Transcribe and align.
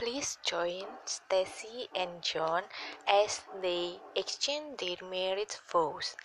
Please 0.00 0.40
join 0.40 0.88
Stacy 1.04 1.84
and 1.92 2.24
John 2.24 2.64
as 3.04 3.44
they 3.60 4.00
exchange 4.16 4.80
their 4.80 4.96
married 5.04 5.52
vows. 5.68 6.16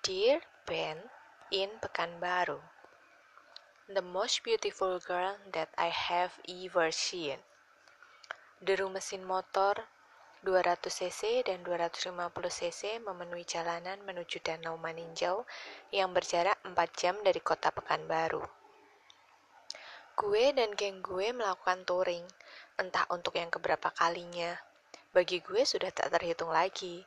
Dear 0.00 0.40
Ben, 0.64 0.96
in 1.52 1.68
Pekanbaru. 1.76 2.56
The 3.92 4.00
most 4.00 4.40
beautiful 4.40 4.96
girl 5.04 5.36
that 5.52 5.68
I 5.76 5.92
have 5.92 6.40
ever 6.48 6.88
seen. 6.88 7.36
Deru 8.64 8.88
mesin 8.88 9.28
motor 9.28 9.76
200cc 10.40 11.52
dan 11.52 11.60
250cc 11.60 13.04
memenuhi 13.04 13.44
jalanan 13.44 14.00
menuju 14.08 14.40
Danau 14.40 14.80
Maninjau 14.80 15.44
yang 15.92 16.16
berjarak 16.16 16.56
4 16.64 16.72
jam 16.96 17.20
dari 17.20 17.44
kota 17.44 17.68
Pekanbaru. 17.76 18.40
Gue 20.16 20.50
dan 20.50 20.74
geng 20.74 20.98
gue 20.98 21.30
melakukan 21.30 21.86
touring, 21.86 22.26
entah 22.78 23.04
untuk 23.10 23.34
yang 23.34 23.50
keberapa 23.50 23.90
kalinya. 23.92 24.54
Bagi 25.10 25.42
gue 25.42 25.66
sudah 25.66 25.90
tak 25.90 26.14
terhitung 26.14 26.54
lagi. 26.54 27.02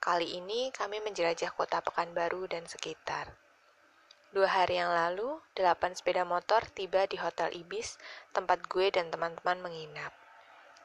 Kali 0.00 0.40
ini 0.40 0.72
kami 0.72 1.04
menjelajah 1.04 1.52
kota 1.52 1.84
Pekanbaru 1.84 2.48
dan 2.48 2.64
sekitar. 2.64 3.28
Dua 4.32 4.48
hari 4.48 4.80
yang 4.80 4.88
lalu, 4.88 5.42
delapan 5.52 5.92
sepeda 5.92 6.24
motor 6.24 6.64
tiba 6.72 7.04
di 7.04 7.20
Hotel 7.20 7.52
Ibis, 7.52 8.00
tempat 8.32 8.64
gue 8.70 8.88
dan 8.88 9.12
teman-teman 9.12 9.60
menginap. 9.60 10.16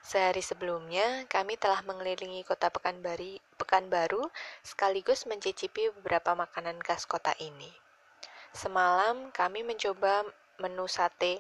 Sehari 0.03 0.43
sebelumnya, 0.43 1.23
kami 1.31 1.55
telah 1.55 1.79
mengelilingi 1.85 2.43
kota 2.43 2.67
Pekanbari, 2.67 3.40
Pekanbaru 3.55 4.27
sekaligus 4.62 5.23
mencicipi 5.26 5.90
beberapa 6.02 6.35
makanan 6.35 6.77
khas 6.84 7.07
kota 7.07 7.31
ini. 7.41 7.71
Semalam, 8.52 9.31
kami 9.31 9.63
mencoba 9.63 10.27
menu 10.59 10.85
sate 10.91 11.40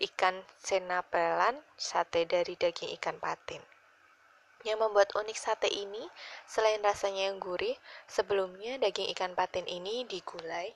ikan 0.00 0.40
senapelan, 0.56 1.60
sate 1.76 2.24
dari 2.24 2.56
daging 2.56 2.96
ikan 2.96 3.20
patin. 3.20 3.60
Yang 4.64 4.78
membuat 4.88 5.12
unik 5.12 5.36
sate 5.36 5.68
ini, 5.68 6.04
selain 6.48 6.80
rasanya 6.80 7.28
yang 7.28 7.36
gurih, 7.36 7.76
sebelumnya 8.08 8.80
daging 8.80 9.12
ikan 9.12 9.32
patin 9.36 9.68
ini 9.68 10.08
digulai 10.08 10.72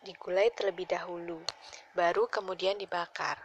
digulai 0.00 0.48
terlebih 0.56 0.88
dahulu, 0.88 1.44
baru 1.92 2.24
kemudian 2.24 2.80
dibakar. 2.80 3.36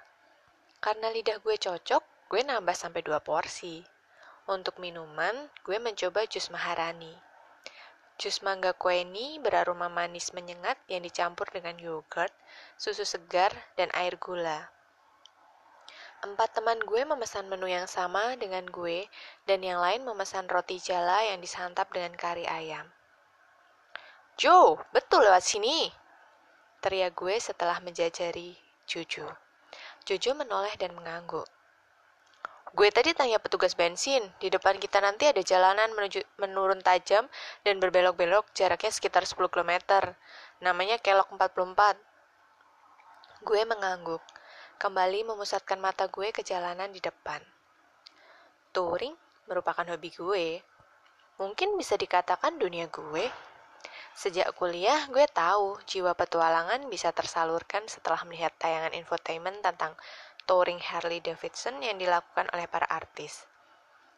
Karena 0.80 1.12
lidah 1.12 1.44
gue 1.44 1.60
cocok, 1.60 2.32
gue 2.32 2.42
nambah 2.48 2.72
sampai 2.72 3.04
dua 3.04 3.20
porsi. 3.20 3.84
Untuk 4.48 4.80
minuman, 4.80 5.52
gue 5.68 5.76
mencoba 5.82 6.24
jus 6.30 6.48
maharani. 6.54 7.12
Jus 8.16 8.40
mangga 8.40 8.72
kueni 8.72 9.44
beraroma 9.44 9.92
manis 9.92 10.32
menyengat 10.32 10.80
yang 10.88 11.04
dicampur 11.04 11.52
dengan 11.52 11.76
yogurt, 11.76 12.32
susu 12.80 13.04
segar, 13.04 13.52
dan 13.76 13.92
air 13.92 14.16
gula. 14.16 14.72
Empat 16.24 16.56
teman 16.56 16.80
gue 16.80 17.04
memesan 17.04 17.52
menu 17.52 17.68
yang 17.68 17.86
sama 17.92 18.40
dengan 18.40 18.64
gue, 18.72 19.06
dan 19.44 19.60
yang 19.60 19.84
lain 19.84 20.08
memesan 20.08 20.48
roti 20.48 20.80
jala 20.80 21.28
yang 21.28 21.44
disantap 21.44 21.92
dengan 21.92 22.16
kari 22.16 22.48
ayam. 22.48 22.88
Joe, 24.40 24.80
betul 24.96 25.24
lewat 25.24 25.44
sini. 25.44 25.92
Teriak 26.80 27.16
gue 27.20 27.36
setelah 27.40 27.80
menjajari 27.84 28.56
Jojo. 28.88 29.28
Jojo 30.08 30.32
menoleh 30.36 30.76
dan 30.80 30.96
mengangguk. 30.96 31.48
Gue 32.76 32.92
tadi 32.92 33.16
tanya 33.16 33.40
petugas 33.40 33.72
bensin, 33.72 34.20
di 34.36 34.52
depan 34.52 34.76
kita 34.76 35.00
nanti 35.00 35.24
ada 35.24 35.40
jalanan 35.40 35.96
menuju 35.96 36.20
menurun 36.44 36.84
tajam 36.84 37.24
dan 37.64 37.80
berbelok-belok 37.80 38.52
jaraknya 38.52 38.92
sekitar 38.92 39.24
10 39.24 39.48
km. 39.48 39.72
Namanya 40.60 41.00
Kelok 41.00 41.32
44. 41.32 41.96
Gue 43.48 43.64
mengangguk, 43.64 44.20
kembali 44.76 45.24
memusatkan 45.24 45.80
mata 45.80 46.12
gue 46.12 46.36
ke 46.36 46.44
jalanan 46.44 46.92
di 46.92 47.00
depan. 47.00 47.40
Touring 48.76 49.16
merupakan 49.48 49.88
hobi 49.96 50.12
gue. 50.12 50.60
Mungkin 51.40 51.80
bisa 51.80 51.96
dikatakan 51.96 52.60
dunia 52.60 52.92
gue. 52.92 53.32
Sejak 54.20 54.52
kuliah, 54.52 55.08
gue 55.08 55.24
tahu 55.32 55.80
jiwa 55.88 56.12
petualangan 56.12 56.92
bisa 56.92 57.16
tersalurkan 57.16 57.88
setelah 57.88 58.20
melihat 58.28 58.52
tayangan 58.60 58.92
infotainment 59.00 59.64
tentang 59.64 59.96
touring 60.46 60.82
Harley 60.82 61.22
Davidson 61.22 61.82
yang 61.82 61.98
dilakukan 61.98 62.50
oleh 62.54 62.70
para 62.70 62.86
artis. 62.90 63.46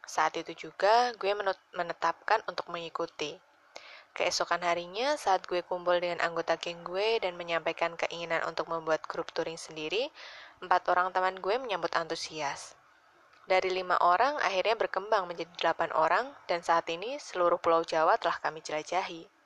Saat 0.07 0.39
itu 0.39 0.71
juga 0.71 1.11
gue 1.19 1.35
menetapkan 1.75 2.39
untuk 2.47 2.71
mengikuti. 2.71 3.35
Keesokan 4.15 4.63
harinya 4.63 5.13
saat 5.19 5.43
gue 5.45 5.61
kumpul 5.67 5.99
dengan 5.99 6.23
anggota 6.23 6.55
geng 6.55 6.81
gue 6.87 7.19
dan 7.19 7.35
menyampaikan 7.35 7.93
keinginan 7.99 8.41
untuk 8.47 8.71
membuat 8.71 9.03
grup 9.05 9.29
touring 9.35 9.59
sendiri, 9.59 10.09
empat 10.63 10.89
orang 10.89 11.13
teman 11.13 11.35
gue 11.37 11.55
menyambut 11.59 11.91
antusias. 11.93 12.73
Dari 13.47 13.71
lima 13.71 13.95
orang 14.03 14.35
akhirnya 14.43 14.75
berkembang 14.75 15.23
menjadi 15.29 15.53
delapan 15.55 15.91
orang 15.95 16.25
dan 16.51 16.59
saat 16.59 16.83
ini 16.91 17.15
seluruh 17.15 17.61
pulau 17.61 17.85
Jawa 17.85 18.19
telah 18.19 18.35
kami 18.43 18.59
jelajahi. 18.59 19.36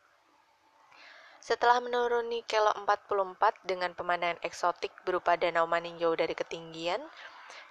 Setelah 1.42 1.82
menuruni 1.82 2.46
kelok 2.46 2.86
44 2.86 3.66
dengan 3.66 3.98
pemandangan 3.98 4.38
eksotik 4.46 4.94
berupa 5.02 5.34
danau 5.34 5.66
maninjau 5.66 6.14
dari 6.14 6.38
ketinggian, 6.38 7.02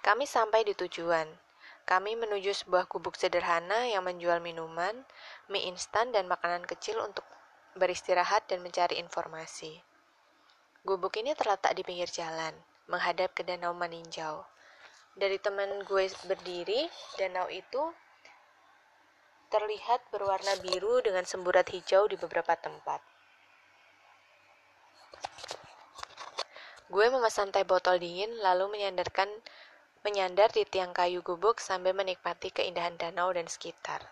kami 0.03 0.27
sampai 0.27 0.67
di 0.67 0.75
tujuan. 0.75 1.31
Kami 1.87 2.19
menuju 2.19 2.51
sebuah 2.51 2.91
gubuk 2.91 3.15
sederhana 3.15 3.87
yang 3.87 4.03
menjual 4.03 4.43
minuman, 4.43 5.07
mie 5.47 5.71
instan, 5.71 6.11
dan 6.11 6.27
makanan 6.27 6.67
kecil 6.67 6.99
untuk 6.99 7.23
beristirahat 7.79 8.43
dan 8.51 8.59
mencari 8.59 8.99
informasi. 8.99 9.79
Gubuk 10.83 11.15
ini 11.15 11.31
terletak 11.31 11.71
di 11.71 11.87
pinggir 11.87 12.11
jalan, 12.11 12.51
menghadap 12.91 13.31
ke 13.31 13.47
danau 13.47 13.71
maninjau. 13.71 14.43
Dari 15.15 15.39
teman 15.39 15.79
gue 15.87 16.11
berdiri, 16.27 16.91
danau 17.15 17.47
itu 17.47 17.95
terlihat 19.47 20.11
berwarna 20.11 20.59
biru 20.59 20.99
dengan 20.99 21.23
semburat 21.23 21.67
hijau 21.71 22.11
di 22.11 22.19
beberapa 22.19 22.55
tempat. 22.59 23.10
Gue 26.91 27.07
memesan 27.07 27.55
teh 27.55 27.63
botol 27.63 28.03
dingin 28.03 28.35
lalu 28.43 28.67
menyandarkan 28.67 29.31
menyandar 30.03 30.51
di 30.51 30.67
tiang 30.67 30.91
kayu 30.91 31.23
gubuk 31.23 31.61
sambil 31.63 31.95
menikmati 31.95 32.51
keindahan 32.51 32.99
danau 32.99 33.31
dan 33.31 33.47
sekitar. 33.47 34.03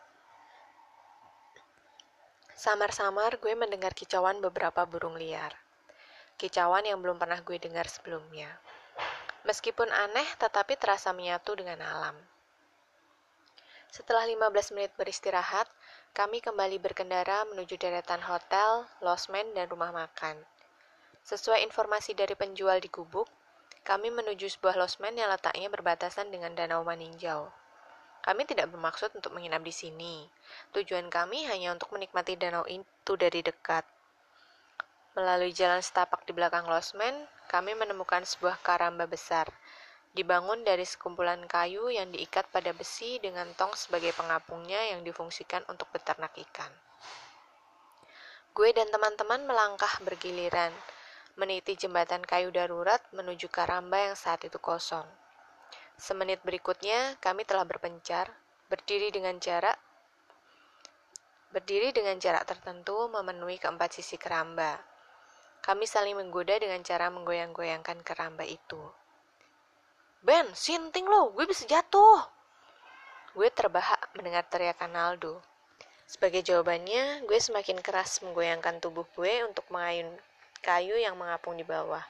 Samar-samar 2.59 3.39
gue 3.39 3.55
mendengar 3.55 3.95
kicauan 3.95 4.39
beberapa 4.43 4.83
burung 4.83 5.15
liar. 5.15 5.55
Kicauan 6.39 6.87
yang 6.87 7.03
belum 7.03 7.19
pernah 7.19 7.43
gue 7.43 7.55
dengar 7.59 7.87
sebelumnya. 7.87 8.47
Meskipun 9.47 9.87
aneh, 9.87 10.27
tetapi 10.39 10.75
terasa 10.75 11.15
menyatu 11.15 11.55
dengan 11.55 11.79
alam. 11.83 12.15
Setelah 13.91 14.27
15 14.27 14.75
menit 14.75 14.91
beristirahat, 14.99 15.65
kami 16.11 16.43
kembali 16.43 16.77
berkendara 16.83 17.47
menuju 17.47 17.79
deretan 17.79 18.21
hotel, 18.21 18.85
losmen, 19.01 19.55
dan 19.55 19.65
rumah 19.71 19.95
makan. 19.95 20.37
Sesuai 21.25 21.65
informasi 21.65 22.13
dari 22.13 22.37
penjual 22.37 22.79
di 22.83 22.91
gubuk, 22.91 23.27
kami 23.81 24.13
menuju 24.13 24.45
sebuah 24.47 24.77
losmen 24.77 25.17
yang 25.17 25.31
letaknya 25.33 25.71
berbatasan 25.71 26.29
dengan 26.29 26.53
Danau 26.53 26.85
Maninjau. 26.85 27.49
Kami 28.19 28.43
tidak 28.43 28.69
bermaksud 28.75 29.15
untuk 29.15 29.31
menginap 29.31 29.63
di 29.63 29.71
sini. 29.71 30.27
Tujuan 30.75 31.07
kami 31.07 31.47
hanya 31.47 31.71
untuk 31.71 31.95
menikmati 31.95 32.35
danau 32.35 32.67
itu 32.67 33.13
dari 33.15 33.39
dekat. 33.39 33.87
Melalui 35.15 35.55
jalan 35.55 35.79
setapak 35.79 36.27
di 36.27 36.35
belakang 36.35 36.67
losmen, 36.67 37.15
kami 37.47 37.73
menemukan 37.73 38.21
sebuah 38.27 38.59
karamba 38.61 39.09
besar, 39.09 39.47
dibangun 40.13 40.61
dari 40.67 40.83
sekumpulan 40.83 41.41
kayu 41.49 41.89
yang 41.89 42.11
diikat 42.11 42.45
pada 42.53 42.75
besi 42.75 43.17
dengan 43.23 43.47
tong 43.55 43.73
sebagai 43.73 44.13
pengapungnya 44.13 44.93
yang 44.93 45.01
difungsikan 45.01 45.63
untuk 45.71 45.89
beternak 45.95 46.35
ikan. 46.51 46.69
Gue 48.53 48.75
dan 48.75 48.91
teman-teman 48.91 49.47
melangkah 49.47 49.91
bergiliran, 50.03 50.75
meniti 51.39 51.79
jembatan 51.79 52.19
kayu 52.19 52.51
darurat 52.51 52.99
menuju 53.15 53.47
Karamba 53.47 54.11
yang 54.11 54.17
saat 54.19 54.43
itu 54.43 54.59
kosong. 54.59 55.07
Semenit 55.95 56.43
berikutnya, 56.43 57.15
kami 57.23 57.47
telah 57.47 57.63
berpencar, 57.63 58.27
berdiri 58.67 59.07
dengan 59.07 59.39
jarak 59.39 59.79
berdiri 61.49 61.89
dengan 61.89 62.19
jarak 62.21 62.45
tertentu 62.45 63.09
memenuhi 63.09 63.57
keempat 63.57 63.97
sisi 63.97 64.21
keramba. 64.21 64.77
Kami 65.65 65.89
saling 65.89 66.13
menggoda 66.13 66.53
dengan 66.61 66.77
cara 66.85 67.09
menggoyang-goyangkan 67.09 68.05
keramba 68.05 68.45
itu. 68.45 68.77
Ben, 70.21 70.45
sinting 70.53 71.09
lo, 71.09 71.33
gue 71.33 71.49
bisa 71.49 71.65
jatuh. 71.65 72.21
Gue 73.33 73.49
terbahak 73.49 74.13
mendengar 74.13 74.45
teriakan 74.45 74.93
Aldo. 74.93 75.41
Sebagai 76.05 76.45
jawabannya, 76.45 77.25
gue 77.25 77.39
semakin 77.41 77.81
keras 77.81 78.21
menggoyangkan 78.21 78.77
tubuh 78.77 79.09
gue 79.17 79.41
untuk 79.49 79.65
mengayun 79.73 80.21
kayu 80.59 80.95
yang 80.99 81.15
mengapung 81.15 81.57
di 81.57 81.65
bawah. 81.65 82.03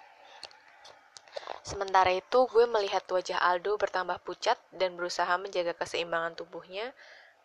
Sementara 1.61 2.09
itu, 2.09 2.49
gue 2.49 2.65
melihat 2.65 3.05
wajah 3.05 3.37
Aldo 3.37 3.77
bertambah 3.77 4.19
pucat 4.25 4.57
dan 4.73 4.97
berusaha 4.97 5.29
menjaga 5.37 5.77
keseimbangan 5.77 6.33
tubuhnya 6.33 6.91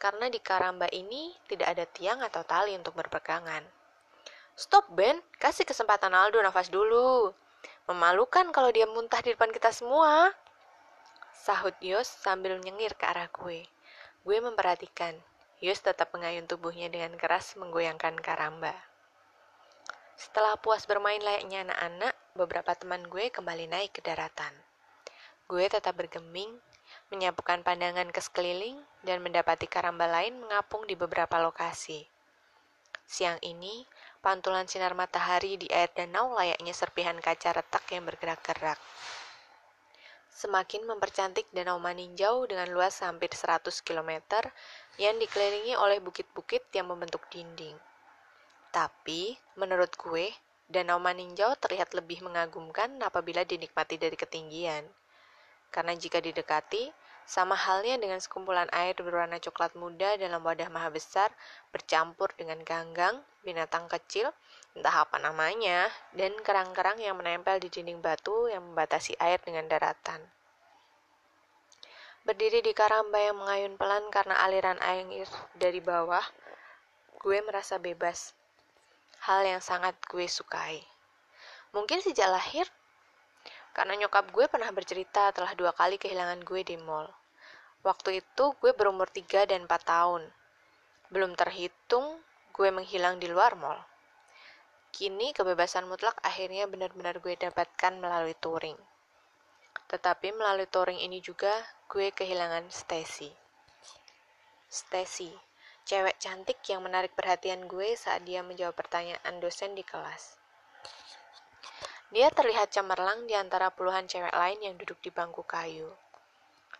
karena 0.00 0.32
di 0.32 0.40
karamba 0.40 0.88
ini 0.90 1.36
tidak 1.46 1.76
ada 1.76 1.84
tiang 1.84 2.20
atau 2.24 2.40
tali 2.44 2.72
untuk 2.74 2.96
berpegangan. 2.96 3.62
Stop, 4.54 4.86
Ben. 4.94 5.18
Kasih 5.36 5.66
kesempatan 5.66 6.14
Aldo 6.14 6.38
nafas 6.40 6.70
dulu. 6.70 7.34
Memalukan 7.90 8.48
kalau 8.54 8.70
dia 8.70 8.86
muntah 8.86 9.20
di 9.20 9.34
depan 9.34 9.50
kita 9.50 9.74
semua. 9.74 10.30
Sahut 11.34 11.74
Yos 11.84 12.08
sambil 12.08 12.56
nyengir 12.62 12.96
ke 12.96 13.04
arah 13.04 13.28
gue. 13.28 13.66
Gue 14.24 14.38
memperhatikan. 14.40 15.18
Yos 15.60 15.82
tetap 15.82 16.14
mengayun 16.14 16.48
tubuhnya 16.48 16.88
dengan 16.88 17.18
keras 17.20 17.58
menggoyangkan 17.60 18.16
karamba. 18.22 18.72
Setelah 20.14 20.54
puas 20.62 20.86
bermain 20.86 21.18
layaknya 21.18 21.66
anak-anak, 21.66 22.14
beberapa 22.38 22.72
teman 22.78 23.02
gue 23.10 23.34
kembali 23.34 23.66
naik 23.66 23.98
ke 23.98 24.00
daratan. 24.02 24.54
Gue 25.50 25.66
tetap 25.66 25.98
bergeming, 25.98 26.54
menyapukan 27.10 27.66
pandangan 27.66 28.08
ke 28.14 28.22
sekeliling, 28.22 28.78
dan 29.02 29.20
mendapati 29.20 29.66
karamba 29.66 30.06
lain 30.06 30.38
mengapung 30.38 30.86
di 30.86 30.94
beberapa 30.94 31.36
lokasi. 31.42 32.06
Siang 33.04 33.42
ini, 33.44 33.84
pantulan 34.24 34.64
sinar 34.64 34.96
matahari 34.96 35.60
di 35.60 35.68
air 35.68 35.92
danau 35.92 36.32
layaknya 36.32 36.72
serpihan 36.72 37.18
kaca 37.20 37.50
retak 37.60 37.84
yang 37.92 38.08
bergerak-gerak. 38.08 38.80
Semakin 40.34 40.82
mempercantik 40.82 41.46
Danau 41.54 41.78
Maninjau 41.78 42.42
dengan 42.50 42.66
luas 42.74 42.98
hampir 43.06 43.30
100 43.30 43.70
km 43.86 44.18
yang 44.98 45.14
dikelilingi 45.14 45.78
oleh 45.78 46.02
bukit-bukit 46.02 46.74
yang 46.74 46.90
membentuk 46.90 47.22
dinding. 47.30 47.78
Tapi, 48.74 49.38
menurut 49.54 49.94
gue, 49.94 50.34
Danau 50.66 50.98
Maninjau 50.98 51.54
terlihat 51.62 51.94
lebih 51.94 52.26
mengagumkan 52.26 52.90
apabila 53.06 53.46
dinikmati 53.46 54.02
dari 54.02 54.18
ketinggian. 54.18 54.82
Karena 55.70 55.94
jika 55.94 56.18
didekati, 56.18 56.90
sama 57.22 57.54
halnya 57.54 57.94
dengan 58.02 58.18
sekumpulan 58.18 58.66
air 58.74 58.98
berwarna 58.98 59.38
coklat 59.38 59.78
muda 59.78 60.18
dalam 60.18 60.42
wadah 60.42 60.66
maha 60.74 60.90
besar 60.90 61.30
bercampur 61.70 62.34
dengan 62.34 62.58
ganggang, 62.66 63.22
binatang 63.46 63.86
kecil, 63.86 64.34
entah 64.74 65.06
apa 65.06 65.22
namanya, 65.22 65.86
dan 66.10 66.34
kerang-kerang 66.42 66.98
yang 66.98 67.14
menempel 67.14 67.62
di 67.62 67.70
dinding 67.70 68.02
batu 68.02 68.50
yang 68.50 68.66
membatasi 68.66 69.14
air 69.22 69.38
dengan 69.38 69.70
daratan. 69.70 70.18
Berdiri 72.26 72.58
di 72.58 72.74
karamba 72.74 73.22
yang 73.22 73.38
mengayun 73.38 73.78
pelan 73.78 74.10
karena 74.10 74.34
aliran 74.42 74.82
air 74.82 75.06
dari 75.54 75.78
bawah, 75.78 76.26
gue 77.22 77.38
merasa 77.46 77.78
bebas 77.78 78.34
hal 79.24 79.40
yang 79.48 79.64
sangat 79.64 79.96
gue 80.04 80.28
sukai. 80.28 80.84
Mungkin 81.72 82.04
sejak 82.04 82.28
lahir, 82.28 82.68
karena 83.72 83.96
nyokap 84.04 84.28
gue 84.30 84.44
pernah 84.46 84.68
bercerita 84.68 85.32
telah 85.32 85.56
dua 85.56 85.72
kali 85.72 85.96
kehilangan 85.96 86.44
gue 86.44 86.60
di 86.60 86.76
mall. 86.76 87.08
Waktu 87.80 88.20
itu 88.20 88.52
gue 88.60 88.72
berumur 88.76 89.08
3 89.08 89.48
dan 89.48 89.64
4 89.64 89.68
tahun. 89.84 90.22
Belum 91.08 91.32
terhitung 91.36 92.20
gue 92.52 92.68
menghilang 92.68 93.16
di 93.16 93.28
luar 93.28 93.56
mall. 93.56 93.80
Kini 94.94 95.34
kebebasan 95.34 95.90
mutlak 95.90 96.14
akhirnya 96.22 96.70
benar-benar 96.70 97.18
gue 97.18 97.34
dapatkan 97.34 97.98
melalui 97.98 98.36
touring. 98.38 98.78
Tetapi 99.90 100.32
melalui 100.36 100.70
touring 100.70 101.00
ini 101.00 101.18
juga 101.18 101.50
gue 101.90 102.14
kehilangan 102.14 102.70
Stacy. 102.70 103.32
Stacy, 104.70 105.34
cewek 105.84 106.16
cantik 106.16 106.64
yang 106.72 106.80
menarik 106.80 107.12
perhatian 107.12 107.68
gue 107.68 107.92
saat 107.92 108.24
dia 108.24 108.40
menjawab 108.40 108.72
pertanyaan 108.72 109.36
dosen 109.36 109.76
di 109.76 109.84
kelas. 109.84 110.40
Dia 112.08 112.32
terlihat 112.32 112.72
cemerlang 112.72 113.28
di 113.28 113.36
antara 113.36 113.68
puluhan 113.68 114.08
cewek 114.08 114.32
lain 114.32 114.64
yang 114.64 114.80
duduk 114.80 114.96
di 115.04 115.12
bangku 115.12 115.44
kayu. 115.44 115.92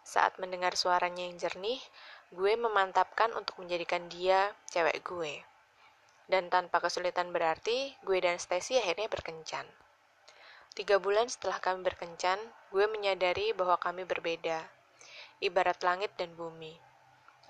Saat 0.01 0.41
mendengar 0.41 0.73
suaranya 0.73 1.29
yang 1.29 1.37
jernih, 1.37 1.85
gue 2.33 2.53
memantapkan 2.57 3.29
untuk 3.37 3.61
menjadikan 3.61 4.09
dia 4.09 4.57
cewek 4.73 5.05
gue. 5.05 5.45
Dan 6.25 6.49
tanpa 6.49 6.81
kesulitan 6.81 7.29
berarti, 7.29 7.93
gue 8.09 8.17
dan 8.25 8.41
Stacy 8.41 8.81
akhirnya 8.81 9.13
berkencan. 9.13 9.69
Tiga 10.73 10.97
bulan 10.97 11.29
setelah 11.29 11.61
kami 11.61 11.85
berkencan, 11.85 12.41
gue 12.73 12.89
menyadari 12.89 13.53
bahwa 13.53 13.77
kami 13.77 14.09
berbeda, 14.09 14.65
ibarat 15.45 15.77
langit 15.85 16.17
dan 16.17 16.33
bumi, 16.33 16.73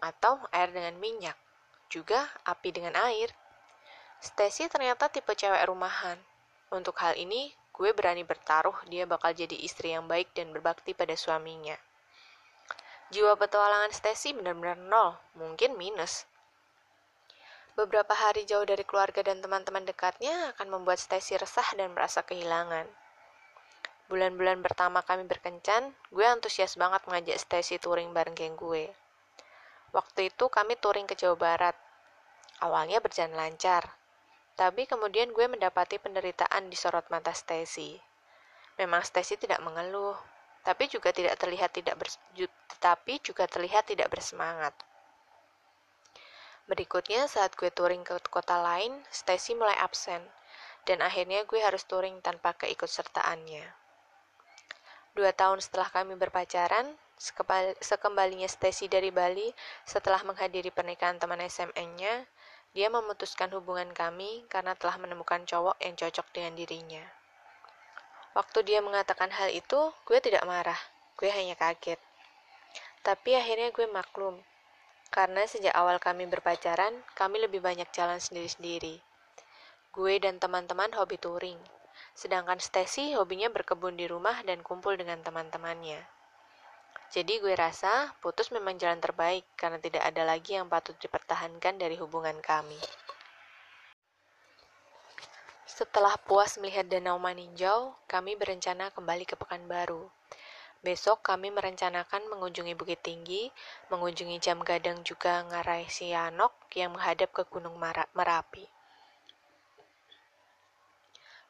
atau 0.03 0.43
air 0.51 0.75
dengan 0.75 0.99
minyak 0.99 1.39
juga 1.93 2.29
api 2.49 2.71
dengan 2.73 2.95
air. 2.97 3.33
Stacy 4.23 4.71
ternyata 4.73 5.13
tipe 5.13 5.33
cewek 5.37 5.65
rumahan. 5.69 6.17
Untuk 6.73 6.97
hal 7.05 7.15
ini, 7.21 7.53
gue 7.75 7.91
berani 7.93 8.25
bertaruh 8.25 8.75
dia 8.89 9.05
bakal 9.05 9.35
jadi 9.35 9.55
istri 9.61 9.93
yang 9.93 10.09
baik 10.09 10.33
dan 10.33 10.55
berbakti 10.55 10.97
pada 10.97 11.13
suaminya. 11.19 11.77
Jiwa 13.13 13.37
petualangan 13.37 13.93
Stacy 13.93 14.33
benar-benar 14.33 14.81
nol, 14.81 15.15
mungkin 15.37 15.77
minus. 15.77 16.25
Beberapa 17.75 18.15
hari 18.15 18.47
jauh 18.47 18.65
dari 18.65 18.87
keluarga 18.87 19.21
dan 19.27 19.43
teman-teman 19.43 19.83
dekatnya 19.83 20.55
akan 20.55 20.79
membuat 20.79 21.03
Stacy 21.03 21.35
resah 21.37 21.67
dan 21.75 21.91
merasa 21.91 22.23
kehilangan. 22.23 22.87
Bulan-bulan 24.07 24.63
pertama 24.63 25.03
kami 25.03 25.27
berkencan, 25.27 25.91
gue 26.15 26.23
antusias 26.23 26.79
banget 26.79 27.03
mengajak 27.09 27.41
Stacy 27.41 27.83
touring 27.83 28.15
bareng 28.15 28.39
geng 28.39 28.55
gue. 28.55 28.95
Waktu 29.95 30.35
itu 30.35 30.51
kami 30.51 30.75
touring 30.75 31.07
ke 31.07 31.15
Jawa 31.15 31.39
Barat. 31.39 31.77
Awalnya 32.59 32.99
berjalan 32.99 33.39
lancar, 33.39 33.87
tapi 34.59 34.91
kemudian 34.91 35.31
gue 35.31 35.47
mendapati 35.47 36.03
penderitaan 36.03 36.67
di 36.67 36.75
sorot 36.75 37.07
mata 37.15 37.31
Stacy. 37.31 38.03
Memang 38.75 39.07
Stacy 39.07 39.39
tidak 39.39 39.63
mengeluh, 39.63 40.19
tapi 40.67 40.91
juga 40.91 41.15
tidak 41.15 41.39
terlihat 41.39 41.71
tidak 41.71 41.95
bers 41.95 42.19
tetapi 42.75 43.23
juga 43.23 43.47
terlihat 43.47 43.87
tidak 43.87 44.11
bersemangat. 44.11 44.75
Berikutnya 46.67 47.31
saat 47.31 47.55
gue 47.55 47.71
touring 47.71 48.03
ke 48.03 48.19
kota 48.27 48.59
lain, 48.59 48.99
Stacy 49.15 49.55
mulai 49.55 49.79
absen 49.79 50.27
dan 50.89 51.07
akhirnya 51.07 51.45
gue 51.45 51.61
harus 51.61 51.87
touring 51.87 52.19
tanpa 52.25 52.57
keikutsertaannya. 52.57 53.65
Dua 55.15 55.31
tahun 55.31 55.63
setelah 55.63 55.87
kami 55.93 56.19
berpacaran, 56.19 56.99
sekembalinya 57.81 58.47
Stacy 58.51 58.91
dari 58.91 59.15
Bali 59.15 59.51
setelah 59.87 60.21
menghadiri 60.27 60.75
pernikahan 60.75 61.17
teman 61.17 61.39
SMN-nya, 61.43 62.27
dia 62.75 62.89
memutuskan 62.91 63.55
hubungan 63.55 63.95
kami 63.95 64.43
karena 64.51 64.75
telah 64.75 64.99
menemukan 64.99 65.47
cowok 65.47 65.79
yang 65.79 65.95
cocok 65.95 66.27
dengan 66.35 66.59
dirinya. 66.59 67.05
Waktu 68.35 68.67
dia 68.67 68.83
mengatakan 68.83 69.31
hal 69.31 69.55
itu, 69.55 69.95
gue 70.11 70.19
tidak 70.19 70.43
marah. 70.43 70.79
Gue 71.15 71.31
hanya 71.31 71.55
kaget. 71.55 72.03
Tapi 73.07 73.39
akhirnya 73.39 73.71
gue 73.71 73.87
maklum. 73.87 74.43
Karena 75.15 75.47
sejak 75.47 75.71
awal 75.71 76.03
kami 76.03 76.27
berpacaran, 76.27 76.99
kami 77.15 77.39
lebih 77.47 77.63
banyak 77.63 77.87
jalan 77.95 78.19
sendiri-sendiri. 78.19 78.99
Gue 79.95 80.19
dan 80.19 80.43
teman-teman 80.43 80.91
hobi 80.99 81.15
touring. 81.15 81.63
Sedangkan 82.19 82.59
Stacy 82.59 83.15
hobinya 83.15 83.47
berkebun 83.55 83.95
di 83.95 84.11
rumah 84.11 84.43
dan 84.43 84.67
kumpul 84.67 84.99
dengan 84.99 85.23
teman-temannya. 85.23 86.14
Jadi 87.15 87.39
gue 87.39 87.55
rasa 87.55 88.11
putus 88.19 88.51
memang 88.51 88.75
jalan 88.75 88.99
terbaik 88.99 89.47
karena 89.55 89.79
tidak 89.79 90.03
ada 90.03 90.27
lagi 90.27 90.59
yang 90.59 90.67
patut 90.67 90.99
dipertahankan 90.99 91.79
dari 91.79 91.95
hubungan 91.95 92.35
kami. 92.43 92.75
Setelah 95.63 96.19
puas 96.19 96.59
melihat 96.59 96.91
Danau 96.91 97.23
Maninjau, 97.23 97.95
kami 98.11 98.35
berencana 98.35 98.91
kembali 98.91 99.31
ke 99.31 99.39
Pekanbaru. 99.39 100.11
Besok 100.83 101.23
kami 101.23 101.55
merencanakan 101.55 102.31
mengunjungi 102.35 102.75
Bukit 102.75 102.99
Tinggi, 103.07 103.47
mengunjungi 103.95 104.43
Jam 104.43 104.59
Gadang 104.67 105.07
juga 105.07 105.47
Ngarai 105.47 105.87
Sianok 105.87 106.75
yang 106.75 106.99
menghadap 106.99 107.31
ke 107.31 107.47
Gunung 107.47 107.79
Merapi. 108.15 108.67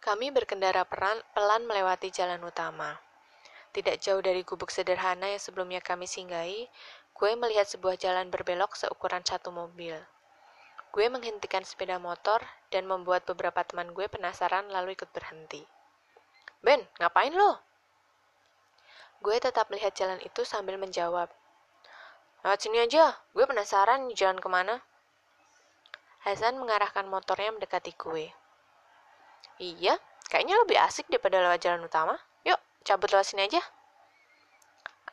Kami 0.04 0.28
berkendara 0.28 0.84
peran, 0.84 1.24
pelan 1.32 1.64
melewati 1.64 2.12
jalan 2.12 2.44
utama. 2.44 3.03
Tidak 3.74 3.98
jauh 3.98 4.22
dari 4.22 4.46
gubuk 4.46 4.70
sederhana 4.70 5.34
yang 5.34 5.42
sebelumnya 5.42 5.82
kami 5.82 6.06
singgahi, 6.06 6.70
gue 7.10 7.30
melihat 7.34 7.66
sebuah 7.66 7.98
jalan 7.98 8.30
berbelok 8.30 8.78
seukuran 8.78 9.26
satu 9.26 9.50
mobil. 9.50 9.98
Gue 10.94 11.10
menghentikan 11.10 11.66
sepeda 11.66 11.98
motor 11.98 12.38
dan 12.70 12.86
membuat 12.86 13.26
beberapa 13.26 13.66
teman 13.66 13.90
gue 13.90 14.06
penasaran 14.06 14.70
lalu 14.70 14.94
ikut 14.94 15.10
berhenti. 15.10 15.66
Ben, 16.62 16.86
ngapain 17.02 17.34
lo? 17.34 17.58
Gue 19.18 19.42
tetap 19.42 19.66
melihat 19.74 19.90
jalan 19.90 20.22
itu 20.22 20.46
sambil 20.46 20.78
menjawab. 20.78 21.26
Lewat 22.46 22.60
sini 22.62 22.78
aja, 22.78 23.18
gue 23.34 23.42
penasaran 23.42 24.06
jalan 24.14 24.38
ke 24.38 24.46
mana. 24.46 24.86
Hasan 26.22 26.62
mengarahkan 26.62 27.10
motornya 27.10 27.50
mendekati 27.50 27.90
gue. 27.98 28.30
Iya, 29.58 29.98
kayaknya 30.30 30.62
lebih 30.62 30.78
asik 30.78 31.10
daripada 31.10 31.42
lewat 31.42 31.58
jalan 31.58 31.90
utama 31.90 32.14
cabut 32.84 33.08
lewat 33.08 33.32
sini 33.32 33.48
aja. 33.48 33.64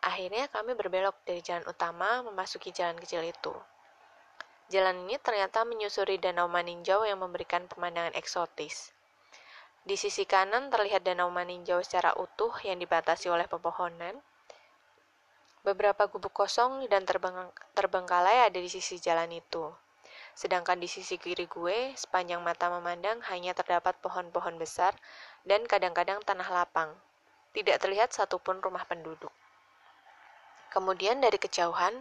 Akhirnya 0.04 0.52
kami 0.52 0.76
berbelok 0.76 1.16
dari 1.24 1.40
jalan 1.40 1.64
utama 1.64 2.20
memasuki 2.20 2.76
jalan 2.76 3.00
kecil 3.00 3.24
itu. 3.24 3.56
Jalan 4.68 5.08
ini 5.08 5.16
ternyata 5.20 5.64
menyusuri 5.64 6.20
Danau 6.20 6.52
Maninjau 6.52 7.08
yang 7.08 7.24
memberikan 7.24 7.68
pemandangan 7.72 8.12
eksotis. 8.16 8.92
Di 9.88 9.96
sisi 9.96 10.28
kanan 10.28 10.68
terlihat 10.68 11.08
Danau 11.08 11.32
Maninjau 11.32 11.80
secara 11.80 12.12
utuh 12.20 12.52
yang 12.68 12.76
dibatasi 12.76 13.32
oleh 13.32 13.48
pepohonan. 13.48 14.20
Beberapa 15.64 16.12
gubuk 16.12 16.34
kosong 16.34 16.88
dan 16.92 17.06
terbeng 17.08 17.52
terbengkalai 17.78 18.52
ada 18.52 18.60
di 18.60 18.68
sisi 18.68 19.00
jalan 19.00 19.32
itu. 19.32 19.70
Sedangkan 20.34 20.80
di 20.80 20.88
sisi 20.88 21.20
kiri 21.20 21.46
gue, 21.46 21.94
sepanjang 21.96 22.42
mata 22.42 22.72
memandang 22.72 23.20
hanya 23.30 23.52
terdapat 23.54 23.96
pohon-pohon 24.02 24.58
besar 24.58 24.96
dan 25.44 25.68
kadang-kadang 25.68 26.24
tanah 26.24 26.48
lapang, 26.50 26.96
tidak 27.52 27.84
terlihat 27.84 28.16
satupun 28.16 28.64
rumah 28.64 28.88
penduduk. 28.88 29.32
Kemudian 30.72 31.20
dari 31.20 31.36
kejauhan, 31.36 32.00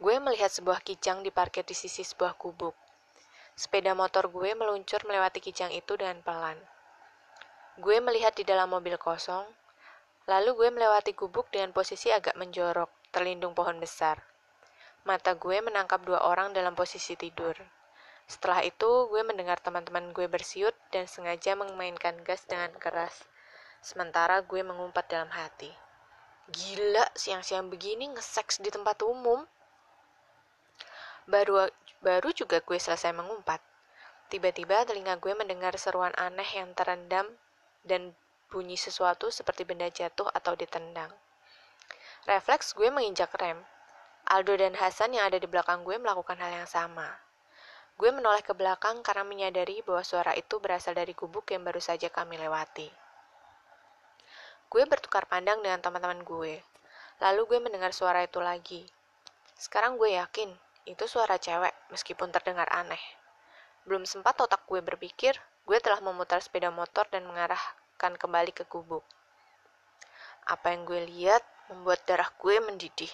gue 0.00 0.16
melihat 0.16 0.48
sebuah 0.48 0.80
kijang 0.80 1.20
diparkir 1.20 1.64
di 1.68 1.76
sisi 1.76 2.00
sebuah 2.00 2.36
gubuk. 2.40 2.72
Sepeda 3.56 3.92
motor 3.92 4.28
gue 4.28 4.52
meluncur 4.56 5.04
melewati 5.04 5.40
kijang 5.40 5.72
itu 5.72 5.96
dengan 5.96 6.20
pelan. 6.24 6.56
Gue 7.76 8.00
melihat 8.00 8.32
di 8.32 8.44
dalam 8.44 8.72
mobil 8.72 8.96
kosong, 8.96 9.44
lalu 10.24 10.56
gue 10.56 10.68
melewati 10.72 11.12
gubuk 11.12 11.52
dengan 11.52 11.76
posisi 11.76 12.08
agak 12.08 12.36
menjorok, 12.40 12.88
terlindung 13.12 13.52
pohon 13.52 13.76
besar. 13.76 14.20
Mata 15.04 15.36
gue 15.36 15.60
menangkap 15.60 16.00
dua 16.02 16.24
orang 16.24 16.56
dalam 16.56 16.72
posisi 16.72 17.20
tidur. 17.20 17.52
Setelah 18.26 18.64
itu, 18.64 19.06
gue 19.12 19.22
mendengar 19.22 19.60
teman-teman 19.60 20.10
gue 20.10 20.26
bersiut 20.26 20.74
dan 20.88 21.04
sengaja 21.06 21.54
memainkan 21.54 22.16
gas 22.26 22.42
dengan 22.48 22.74
keras. 22.74 23.22
Sementara 23.86 24.42
gue 24.42 24.66
mengumpat 24.66 25.06
dalam 25.06 25.30
hati. 25.30 25.70
Gila, 26.50 27.06
siang-siang 27.14 27.70
begini 27.70 28.10
nge-seks 28.10 28.58
di 28.58 28.66
tempat 28.66 28.98
umum. 29.06 29.46
Baru 31.30 31.70
baru 32.02 32.34
juga 32.34 32.58
gue 32.58 32.82
selesai 32.82 33.14
mengumpat. 33.14 33.62
Tiba-tiba 34.26 34.82
telinga 34.90 35.14
gue 35.22 35.30
mendengar 35.38 35.70
seruan 35.78 36.10
aneh 36.18 36.50
yang 36.58 36.74
terendam 36.74 37.30
dan 37.86 38.10
bunyi 38.50 38.74
sesuatu 38.74 39.30
seperti 39.30 39.62
benda 39.62 39.86
jatuh 39.86 40.26
atau 40.34 40.58
ditendang. 40.58 41.14
Refleks 42.26 42.74
gue 42.74 42.90
menginjak 42.90 43.30
rem. 43.38 43.62
Aldo 44.26 44.58
dan 44.58 44.74
Hasan 44.74 45.14
yang 45.14 45.30
ada 45.30 45.38
di 45.38 45.46
belakang 45.46 45.86
gue 45.86 45.94
melakukan 45.94 46.34
hal 46.42 46.50
yang 46.50 46.66
sama. 46.66 47.06
Gue 47.94 48.10
menoleh 48.10 48.42
ke 48.42 48.50
belakang 48.50 49.06
karena 49.06 49.22
menyadari 49.22 49.78
bahwa 49.86 50.02
suara 50.02 50.34
itu 50.34 50.58
berasal 50.58 50.98
dari 50.98 51.14
gubuk 51.14 51.46
yang 51.54 51.62
baru 51.62 51.78
saja 51.78 52.10
kami 52.10 52.34
lewati. 52.34 53.05
Gue 54.76 54.84
bertukar 54.84 55.24
pandang 55.24 55.64
dengan 55.64 55.80
teman-teman 55.80 56.20
gue. 56.20 56.60
Lalu 57.24 57.40
gue 57.48 57.58
mendengar 57.64 57.96
suara 57.96 58.28
itu 58.28 58.44
lagi. 58.44 58.84
Sekarang 59.56 59.96
gue 59.96 60.20
yakin 60.20 60.52
itu 60.84 61.08
suara 61.08 61.40
cewek 61.40 61.72
meskipun 61.88 62.28
terdengar 62.28 62.68
aneh. 62.68 63.00
Belum 63.88 64.04
sempat 64.04 64.36
otak 64.36 64.68
gue 64.68 64.84
berpikir, 64.84 65.32
gue 65.64 65.78
telah 65.80 66.04
memutar 66.04 66.44
sepeda 66.44 66.68
motor 66.68 67.08
dan 67.08 67.24
mengarahkan 67.24 68.20
kembali 68.20 68.52
ke 68.52 68.68
gubuk. 68.68 69.00
Apa 70.44 70.76
yang 70.76 70.84
gue 70.84 71.08
lihat 71.08 71.40
membuat 71.72 72.04
darah 72.04 72.28
gue 72.36 72.60
mendidih. 72.60 73.08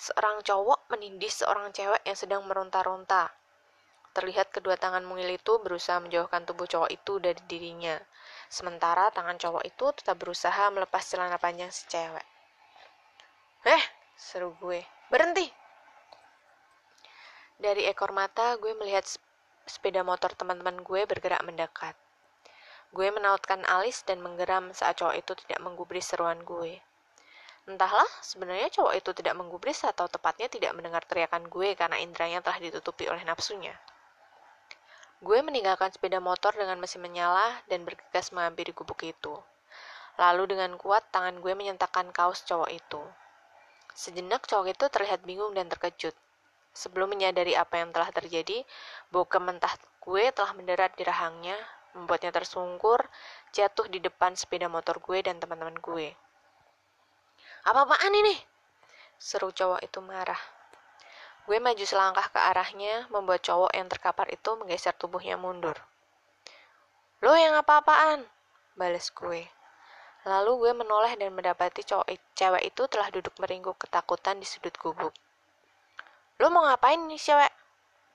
Seorang 0.00 0.40
cowok 0.40 0.88
menindih 0.88 1.28
seorang 1.28 1.76
cewek 1.76 2.00
yang 2.08 2.16
sedang 2.16 2.40
meronta-ronta. 2.48 3.28
Terlihat 4.10 4.50
kedua 4.50 4.74
tangan 4.74 5.06
mungil 5.06 5.30
itu 5.30 5.62
berusaha 5.62 6.02
menjauhkan 6.02 6.42
tubuh 6.42 6.66
cowok 6.66 6.90
itu 6.90 7.22
dari 7.22 7.38
dirinya. 7.46 7.94
Sementara 8.50 9.06
tangan 9.14 9.38
cowok 9.38 9.62
itu 9.62 9.86
tetap 9.94 10.18
berusaha 10.18 10.66
melepas 10.74 11.06
celana 11.06 11.38
panjang 11.38 11.70
si 11.70 11.86
cewek. 11.86 12.26
Eh, 13.70 13.82
seru 14.18 14.56
gue. 14.58 14.82
Berhenti! 15.06 15.46
Dari 17.60 17.86
ekor 17.86 18.10
mata, 18.10 18.56
gue 18.58 18.72
melihat 18.72 19.06
sepeda 19.68 20.02
motor 20.02 20.34
teman-teman 20.34 20.82
gue 20.82 21.06
bergerak 21.06 21.44
mendekat. 21.46 21.94
Gue 22.90 23.12
menautkan 23.14 23.62
alis 23.70 24.02
dan 24.02 24.18
menggeram 24.18 24.74
saat 24.74 24.98
cowok 24.98 25.14
itu 25.14 25.32
tidak 25.46 25.62
menggubris 25.62 26.10
seruan 26.10 26.42
gue. 26.42 26.82
Entahlah, 27.70 28.08
sebenarnya 28.18 28.72
cowok 28.74 28.98
itu 28.98 29.10
tidak 29.14 29.38
menggubris 29.38 29.86
atau 29.86 30.10
tepatnya 30.10 30.50
tidak 30.50 30.74
mendengar 30.74 31.06
teriakan 31.06 31.46
gue 31.46 31.78
karena 31.78 32.02
indranya 32.02 32.42
telah 32.42 32.58
ditutupi 32.58 33.06
oleh 33.06 33.22
nafsunya. 33.22 33.76
Gue 35.20 35.44
meninggalkan 35.44 35.92
sepeda 35.92 36.16
motor 36.16 36.56
dengan 36.56 36.80
mesin 36.80 37.04
menyala 37.04 37.60
dan 37.68 37.84
bergegas 37.84 38.32
menghampiri 38.32 38.72
gubuk 38.72 39.04
itu. 39.04 39.36
Lalu 40.16 40.56
dengan 40.56 40.80
kuat 40.80 41.04
tangan 41.12 41.44
gue 41.44 41.52
menyentakkan 41.52 42.08
kaos 42.08 42.40
cowok 42.48 42.72
itu. 42.72 43.04
Sejenak 43.92 44.48
cowok 44.48 44.72
itu 44.72 44.84
terlihat 44.88 45.20
bingung 45.28 45.52
dan 45.52 45.68
terkejut. 45.68 46.16
Sebelum 46.72 47.12
menyadari 47.12 47.52
apa 47.52 47.84
yang 47.84 47.92
telah 47.92 48.08
terjadi, 48.08 48.64
bau 49.12 49.28
kementah 49.28 49.76
gue 50.00 50.32
telah 50.32 50.56
mendarat 50.56 50.96
di 50.96 51.04
rahangnya, 51.04 51.58
membuatnya 51.92 52.32
tersungkur, 52.32 53.04
jatuh 53.52 53.92
di 53.92 54.00
depan 54.00 54.32
sepeda 54.32 54.72
motor 54.72 55.04
gue 55.04 55.20
dan 55.20 55.36
teman-teman 55.36 55.76
gue. 55.84 56.16
Apa-apaan 57.68 58.14
ini? 58.24 58.40
Seru 59.20 59.52
cowok 59.52 59.84
itu 59.84 60.00
marah. 60.00 60.59
Gue 61.50 61.58
maju 61.58 61.82
selangkah 61.82 62.30
ke 62.30 62.38
arahnya, 62.38 63.10
membuat 63.10 63.42
cowok 63.42 63.74
yang 63.74 63.90
terkapar 63.90 64.30
itu 64.30 64.54
menggeser 64.54 64.94
tubuhnya 64.94 65.34
mundur. 65.34 65.74
Lo 67.26 67.34
yang 67.34 67.58
apa-apaan? 67.58 68.22
Balas 68.78 69.10
gue. 69.10 69.50
Lalu 70.30 70.52
gue 70.62 70.72
menoleh 70.78 71.18
dan 71.18 71.34
mendapati 71.34 71.82
cowok 71.82 72.06
cewek 72.38 72.70
itu 72.70 72.86
telah 72.86 73.10
duduk 73.10 73.34
meringkuk 73.42 73.82
ketakutan 73.82 74.38
di 74.38 74.46
sudut 74.46 74.70
gubuk. 74.78 75.10
Lo 76.38 76.54
mau 76.54 76.62
ngapain 76.70 77.02
nih 77.10 77.18
cewek? 77.18 77.50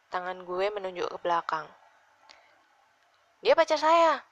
Tangan 0.07 0.47
gue 0.47 0.65
menunjuk 0.71 1.11
ke 1.11 1.17
belakang. 1.19 1.67
Dia 3.43 3.51
pacar 3.51 3.83
saya. 3.83 4.23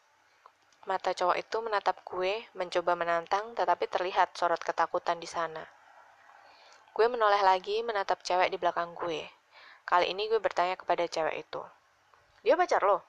Mata 0.88 1.12
cowok 1.12 1.44
itu 1.44 1.60
menatap 1.60 2.08
gue, 2.08 2.48
mencoba 2.56 2.96
menantang, 2.96 3.52
tetapi 3.52 3.84
terlihat 3.92 4.32
sorot 4.40 4.64
ketakutan 4.64 5.20
di 5.20 5.28
sana. 5.28 5.83
Gue 6.94 7.10
menoleh 7.10 7.42
lagi 7.42 7.82
menatap 7.82 8.22
cewek 8.22 8.54
di 8.54 8.62
belakang 8.62 8.94
gue. 8.94 9.26
Kali 9.82 10.14
ini 10.14 10.30
gue 10.30 10.38
bertanya 10.38 10.78
kepada 10.78 11.10
cewek 11.10 11.42
itu. 11.42 11.62
Dia 12.46 12.54
pacar 12.54 12.86
lo? 12.86 13.02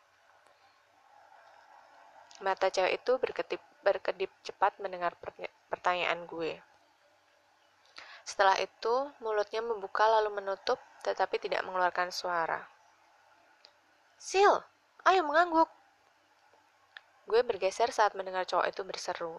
Mata 2.41 2.73
cewek 2.73 2.97
itu 2.97 3.13
berkedip, 3.21 3.61
berkedip 3.85 4.33
cepat 4.41 4.81
mendengar 4.81 5.13
pertanyaan 5.69 6.25
gue. 6.25 6.57
Setelah 8.25 8.57
itu, 8.57 9.13
mulutnya 9.21 9.61
membuka 9.61 10.09
lalu 10.09 10.41
menutup, 10.41 10.81
tetapi 11.05 11.37
tidak 11.37 11.61
mengeluarkan 11.69 12.09
suara. 12.09 12.65
Sil, 14.17 14.65
ayo 15.05 15.21
mengangguk. 15.29 15.69
Gue 17.29 17.45
bergeser 17.45 17.93
saat 17.93 18.17
mendengar 18.17 18.49
cowok 18.49 18.65
itu 18.65 18.81
berseru. 18.81 19.37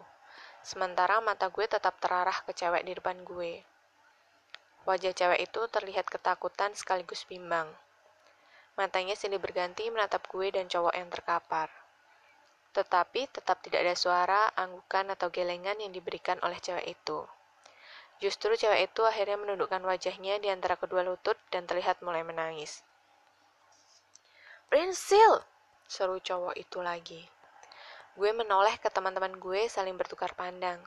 Sementara 0.62 1.18
mata 1.18 1.50
gue 1.50 1.66
tetap 1.66 1.98
terarah 1.98 2.38
ke 2.46 2.54
cewek 2.54 2.86
di 2.86 2.94
depan 2.94 3.26
gue. 3.26 3.66
Wajah 4.86 5.18
cewek 5.18 5.50
itu 5.50 5.60
terlihat 5.66 6.06
ketakutan 6.06 6.70
sekaligus 6.78 7.26
bimbang. 7.26 7.66
Matanya 8.78 9.18
silih 9.18 9.42
berganti 9.42 9.90
menatap 9.90 10.30
gue 10.30 10.46
dan 10.54 10.70
cowok 10.70 10.94
yang 10.94 11.10
terkapar. 11.10 11.66
Tetapi 12.70 13.26
tetap 13.34 13.66
tidak 13.66 13.82
ada 13.82 13.98
suara, 13.98 14.46
anggukan, 14.54 15.10
atau 15.10 15.26
gelengan 15.34 15.74
yang 15.82 15.90
diberikan 15.90 16.38
oleh 16.46 16.62
cewek 16.62 16.86
itu. 16.86 17.26
Justru 18.22 18.54
cewek 18.54 18.94
itu 18.94 19.02
akhirnya 19.02 19.34
menundukkan 19.42 19.82
wajahnya 19.82 20.38
di 20.38 20.54
antara 20.54 20.78
kedua 20.78 21.02
lutut 21.02 21.34
dan 21.50 21.66
terlihat 21.66 21.98
mulai 22.06 22.22
menangis. 22.22 22.86
Prinsil! 24.70 25.42
Seru 25.90 26.22
cowok 26.22 26.54
itu 26.54 26.78
lagi. 26.78 27.26
Gue 28.14 28.30
menoleh 28.30 28.78
ke 28.78 28.86
teman-teman 28.86 29.34
gue 29.34 29.66
saling 29.66 29.98
bertukar 29.98 30.30
pandang. 30.38 30.78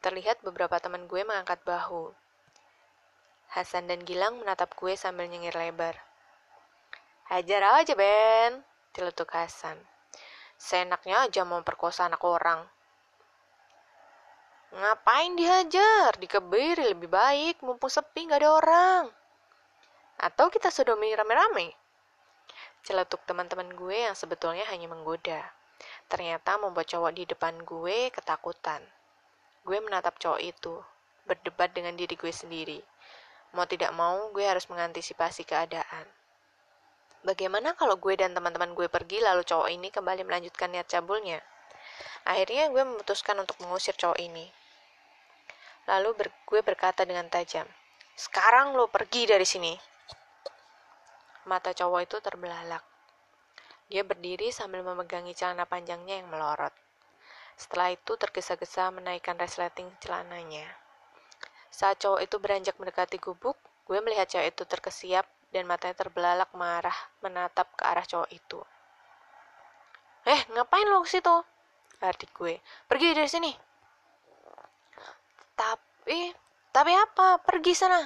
Terlihat 0.00 0.40
beberapa 0.40 0.80
teman 0.80 1.04
gue 1.04 1.20
mengangkat 1.28 1.60
bahu. 1.60 2.21
Hasan 3.52 3.84
dan 3.84 4.00
Gilang 4.08 4.40
menatap 4.40 4.72
gue 4.80 4.96
sambil 4.96 5.28
nyengir 5.28 5.52
lebar. 5.52 5.92
Hajar 7.28 7.84
aja, 7.84 7.92
Ben, 7.92 8.64
ciletuk 8.96 9.28
Hasan. 9.28 9.76
Seenaknya 10.56 11.28
aja 11.28 11.44
mau 11.44 11.60
perkosa 11.60 12.08
anak 12.08 12.24
orang. 12.24 12.64
Ngapain 14.72 15.36
dihajar? 15.36 16.16
Dikebiri 16.16 16.96
lebih 16.96 17.12
baik, 17.12 17.60
mumpung 17.60 17.92
sepi 17.92 18.24
gak 18.24 18.40
ada 18.40 18.56
orang. 18.56 19.04
Atau 20.16 20.48
kita 20.48 20.72
sodomi 20.72 21.12
rame-rame? 21.12 21.76
Celetuk 22.80 23.20
teman-teman 23.28 23.68
gue 23.76 24.08
yang 24.08 24.16
sebetulnya 24.16 24.64
hanya 24.72 24.88
menggoda. 24.88 25.44
Ternyata 26.08 26.56
membuat 26.56 26.88
cowok 26.88 27.12
di 27.12 27.28
depan 27.28 27.60
gue 27.68 28.08
ketakutan. 28.16 28.80
Gue 29.60 29.76
menatap 29.84 30.16
cowok 30.16 30.40
itu, 30.40 30.80
berdebat 31.28 31.76
dengan 31.76 31.92
diri 32.00 32.16
gue 32.16 32.32
sendiri. 32.32 32.80
Mau 33.52 33.68
tidak 33.68 33.92
mau, 33.92 34.32
gue 34.32 34.44
harus 34.44 34.64
mengantisipasi 34.72 35.44
keadaan. 35.44 36.08
Bagaimana 37.22 37.76
kalau 37.78 38.00
gue 38.00 38.16
dan 38.18 38.34
teman-teman 38.34 38.74
gue 38.74 38.90
pergi 38.90 39.22
lalu 39.22 39.46
cowok 39.46 39.68
ini 39.70 39.94
kembali 39.94 40.26
melanjutkan 40.26 40.72
niat 40.72 40.88
cabulnya? 40.88 41.38
Akhirnya 42.26 42.66
gue 42.72 42.82
memutuskan 42.82 43.38
untuk 43.38 43.60
mengusir 43.62 43.94
cowok 43.94 44.18
ini. 44.18 44.50
Lalu 45.86 46.10
ber, 46.18 46.28
gue 46.48 46.60
berkata 46.66 47.06
dengan 47.06 47.28
tajam, 47.30 47.68
sekarang 48.18 48.74
lo 48.74 48.90
pergi 48.90 49.28
dari 49.30 49.46
sini. 49.46 49.74
Mata 51.46 51.70
cowok 51.74 52.00
itu 52.06 52.16
terbelalak. 52.18 52.82
Dia 53.92 54.02
berdiri 54.02 54.48
sambil 54.48 54.80
memegangi 54.80 55.36
celana 55.36 55.68
panjangnya 55.68 56.22
yang 56.22 56.30
melorot. 56.32 56.72
Setelah 57.54 57.92
itu 57.92 58.16
tergesa-gesa 58.16 58.88
menaikkan 58.90 59.36
resleting 59.36 59.90
celananya. 60.00 60.81
Saat 61.72 62.04
cowok 62.04 62.20
itu 62.20 62.36
beranjak 62.36 62.76
mendekati 62.76 63.16
gubuk, 63.16 63.56
gue 63.88 63.98
melihat 64.04 64.28
cowok 64.28 64.46
itu 64.52 64.62
terkesiap 64.68 65.24
dan 65.56 65.64
matanya 65.64 65.96
terbelalak 65.96 66.52
marah 66.52 66.94
menatap 67.24 67.72
ke 67.72 67.82
arah 67.88 68.04
cowok 68.04 68.28
itu. 68.28 68.60
Eh, 70.28 70.40
ngapain 70.52 70.86
lo 70.86 71.00
ke 71.00 71.10
situ? 71.10 71.36
Arti 72.02 72.28
gue. 72.30 72.60
Pergi 72.86 73.16
dari 73.16 73.30
sini. 73.30 73.52
Tapi 75.56 76.34
Tapi 76.72 76.92
apa? 76.96 77.36
Pergi 77.44 77.76
sana. 77.76 78.00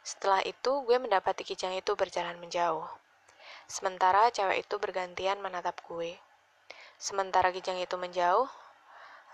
Setelah 0.00 0.40
itu, 0.48 0.82
gue 0.88 0.96
mendapati 0.96 1.44
kijang 1.44 1.76
itu 1.76 1.92
berjalan 1.92 2.40
menjauh. 2.40 2.88
Sementara 3.68 4.32
cewek 4.32 4.64
itu 4.64 4.80
bergantian 4.80 5.42
menatap 5.44 5.76
gue. 5.84 6.16
Sementara 6.96 7.52
kijang 7.52 7.76
itu 7.76 7.92
menjauh, 8.00 8.48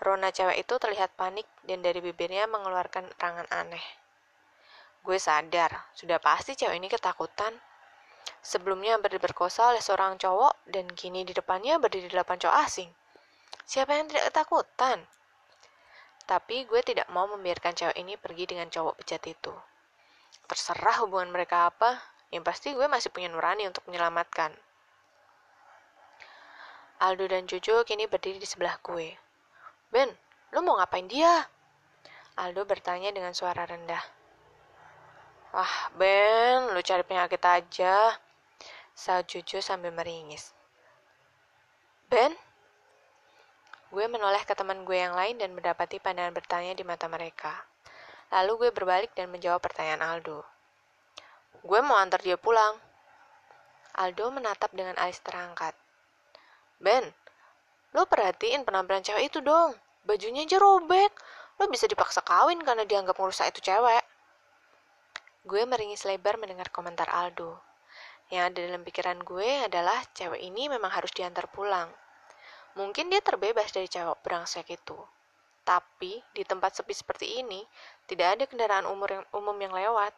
Rona 0.01 0.33
cewek 0.33 0.65
itu 0.65 0.73
terlihat 0.81 1.13
panik 1.13 1.45
dan 1.67 1.85
dari 1.85 2.01
bibirnya 2.01 2.49
mengeluarkan 2.49 3.05
erangan 3.19 3.45
aneh. 3.53 3.85
Gue 5.03 5.19
sadar, 5.19 5.91
sudah 5.93 6.17
pasti 6.17 6.55
cewek 6.55 6.79
ini 6.79 6.87
ketakutan. 6.87 7.53
Sebelumnya 8.39 8.95
hampir 8.95 9.11
diperkosa 9.19 9.75
oleh 9.75 9.83
seorang 9.83 10.15
cowok 10.15 10.63
dan 10.71 10.87
kini 10.95 11.27
di 11.27 11.35
depannya 11.35 11.75
berdiri 11.75 12.07
delapan 12.07 12.39
cowok 12.39 12.57
asing. 12.63 12.89
Siapa 13.67 13.95
yang 13.95 14.07
tidak 14.07 14.31
ketakutan? 14.31 15.03
Tapi 16.23 16.63
gue 16.63 16.79
tidak 16.87 17.11
mau 17.11 17.27
membiarkan 17.27 17.75
cewek 17.75 17.99
ini 17.99 18.15
pergi 18.15 18.47
dengan 18.47 18.71
cowok 18.71 18.95
bejat 19.03 19.23
itu. 19.27 19.51
Terserah 20.47 21.03
hubungan 21.03 21.35
mereka 21.35 21.67
apa, 21.67 21.99
yang 22.31 22.43
pasti 22.47 22.71
gue 22.71 22.87
masih 22.87 23.11
punya 23.11 23.27
nurani 23.27 23.67
untuk 23.67 23.83
menyelamatkan. 23.87 24.55
Aldo 27.03 27.27
dan 27.27 27.43
Jojo 27.43 27.83
kini 27.83 28.07
berdiri 28.07 28.39
di 28.39 28.47
sebelah 28.47 28.79
gue. 28.79 29.19
Ben, 29.93 30.09
lu 30.49 30.65
mau 30.65 30.81
ngapain 30.81 31.05
dia? 31.05 31.45
Aldo 32.33 32.65
bertanya 32.65 33.13
dengan 33.13 33.31
suara 33.37 33.69
rendah. 33.69 34.01
Wah, 35.53 35.93
Ben, 35.93 36.73
lu 36.73 36.81
cari 36.81 37.05
penyakit 37.05 37.39
aja. 37.45 38.17
Saat 38.97 39.29
Jojo 39.29 39.61
sambil 39.61 39.93
meringis. 39.93 40.49
Ben, 42.09 42.33
Gue 43.93 44.09
menoleh 44.09 44.41
ke 44.41 44.57
teman 44.57 44.81
gue 44.89 44.97
yang 44.97 45.13
lain 45.13 45.37
dan 45.37 45.53
mendapati 45.53 46.01
pandangan 46.01 46.33
bertanya 46.33 46.73
di 46.73 46.81
mata 46.81 47.05
mereka. 47.05 47.53
Lalu 48.33 48.65
gue 48.65 48.69
berbalik 48.73 49.13
dan 49.13 49.29
menjawab 49.29 49.61
pertanyaan 49.61 50.01
Aldo. 50.01 50.41
Gue 51.61 51.77
mau 51.85 51.93
antar 52.01 52.17
dia 52.25 52.33
pulang. 52.33 52.73
Aldo 53.93 54.33
menatap 54.33 54.73
dengan 54.73 54.97
alis 54.97 55.21
terangkat. 55.21 55.77
Ben, 56.81 57.05
lo 57.93 58.09
perhatiin 58.09 58.65
penampilan 58.65 59.05
cewek 59.05 59.29
itu 59.29 59.45
dong. 59.45 59.77
Bajunya 60.03 60.43
aja 60.43 60.59
robek. 60.59 61.11
Lo 61.61 61.69
bisa 61.71 61.87
dipaksa 61.87 62.19
kawin 62.25 62.59
karena 62.63 62.83
dianggap 62.83 63.15
merusak 63.15 63.55
itu 63.55 63.71
cewek. 63.71 64.03
Gue 65.43 65.63
meringis 65.67 66.03
lebar 66.07 66.39
mendengar 66.39 66.71
komentar 66.71 67.07
Aldo. 67.07 67.59
Yang 68.31 68.43
ada 68.49 68.59
dalam 68.67 68.81
pikiran 68.87 69.19
gue 69.21 69.67
adalah 69.67 69.99
cewek 70.15 70.39
ini 70.39 70.71
memang 70.71 70.91
harus 70.91 71.11
diantar 71.11 71.51
pulang. 71.51 71.91
Mungkin 72.73 73.13
dia 73.13 73.21
terbebas 73.21 73.69
dari 73.69 73.85
cewek 73.85 74.23
brengsek 74.25 74.65
itu. 74.71 74.97
Tapi 75.63 76.19
di 76.35 76.43
tempat 76.43 76.75
sepi 76.75 76.91
seperti 76.91 77.39
ini, 77.39 77.63
tidak 78.09 78.35
ada 78.39 78.43
kendaraan 78.49 78.89
umur 78.89 79.07
yang, 79.07 79.25
umum 79.31 79.55
yang 79.61 79.71
lewat. 79.71 80.11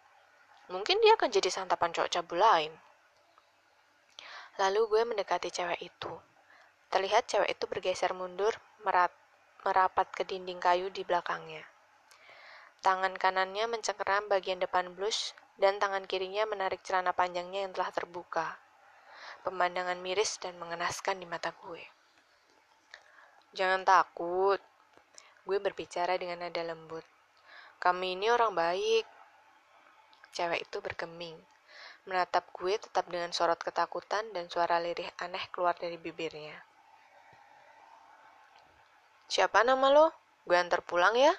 Mungkin 0.71 0.97
dia 1.03 1.13
akan 1.13 1.29
jadi 1.29 1.49
santapan 1.53 1.93
cowok 1.93 2.09
cabul 2.09 2.41
lain. 2.41 2.73
Lalu 4.57 4.81
gue 4.87 5.01
mendekati 5.03 5.51
cewek 5.51 5.77
itu. 5.83 6.13
Terlihat 6.89 7.27
cewek 7.27 7.53
itu 7.53 7.65
bergeser 7.67 8.15
mundur, 8.15 8.55
merat, 8.81 9.11
merapat 9.65 10.05
ke 10.13 10.21
dinding 10.21 10.61
kayu 10.61 10.93
di 10.93 11.01
belakangnya. 11.01 11.65
Tangan 12.85 13.17
kanannya 13.17 13.65
mencengkeram 13.65 14.29
bagian 14.29 14.61
depan 14.61 14.93
blus, 14.93 15.33
dan 15.57 15.81
tangan 15.81 16.05
kirinya 16.05 16.45
menarik 16.45 16.85
celana 16.85 17.17
panjangnya 17.17 17.65
yang 17.65 17.73
telah 17.73 17.89
terbuka. 17.89 18.61
Pemandangan 19.41 19.97
miris 19.97 20.37
dan 20.37 20.53
mengenaskan 20.61 21.17
di 21.17 21.25
mata 21.25 21.49
gue. 21.65 21.81
Jangan 23.57 23.81
takut. 23.87 24.61
Gue 25.47 25.57
berbicara 25.57 26.13
dengan 26.19 26.45
nada 26.45 26.61
lembut. 26.61 27.05
Kami 27.81 28.19
ini 28.19 28.29
orang 28.29 28.53
baik. 28.53 29.05
Cewek 30.35 30.67
itu 30.67 30.77
bergeming. 30.83 31.37
Menatap 32.05 32.51
gue 32.53 32.77
tetap 32.77 33.09
dengan 33.09 33.33
sorot 33.33 33.57
ketakutan 33.57 34.29
dan 34.29 34.45
suara 34.51 34.77
lirih 34.77 35.09
aneh 35.21 35.41
keluar 35.49 35.73
dari 35.73 35.97
bibirnya. 35.97 36.74
Siapa 39.25 39.65
nama 39.65 39.89
lo? 39.89 40.13
Gue 40.45 40.53
antar 40.53 40.85
pulang 40.85 41.17
ya. 41.17 41.33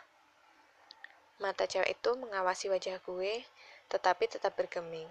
Mata 1.39 1.71
cewek 1.71 1.95
itu 1.95 2.11
mengawasi 2.19 2.67
wajah 2.67 2.99
gue, 2.99 3.45
tetapi 3.87 4.27
tetap 4.27 4.59
bergeming. 4.59 5.07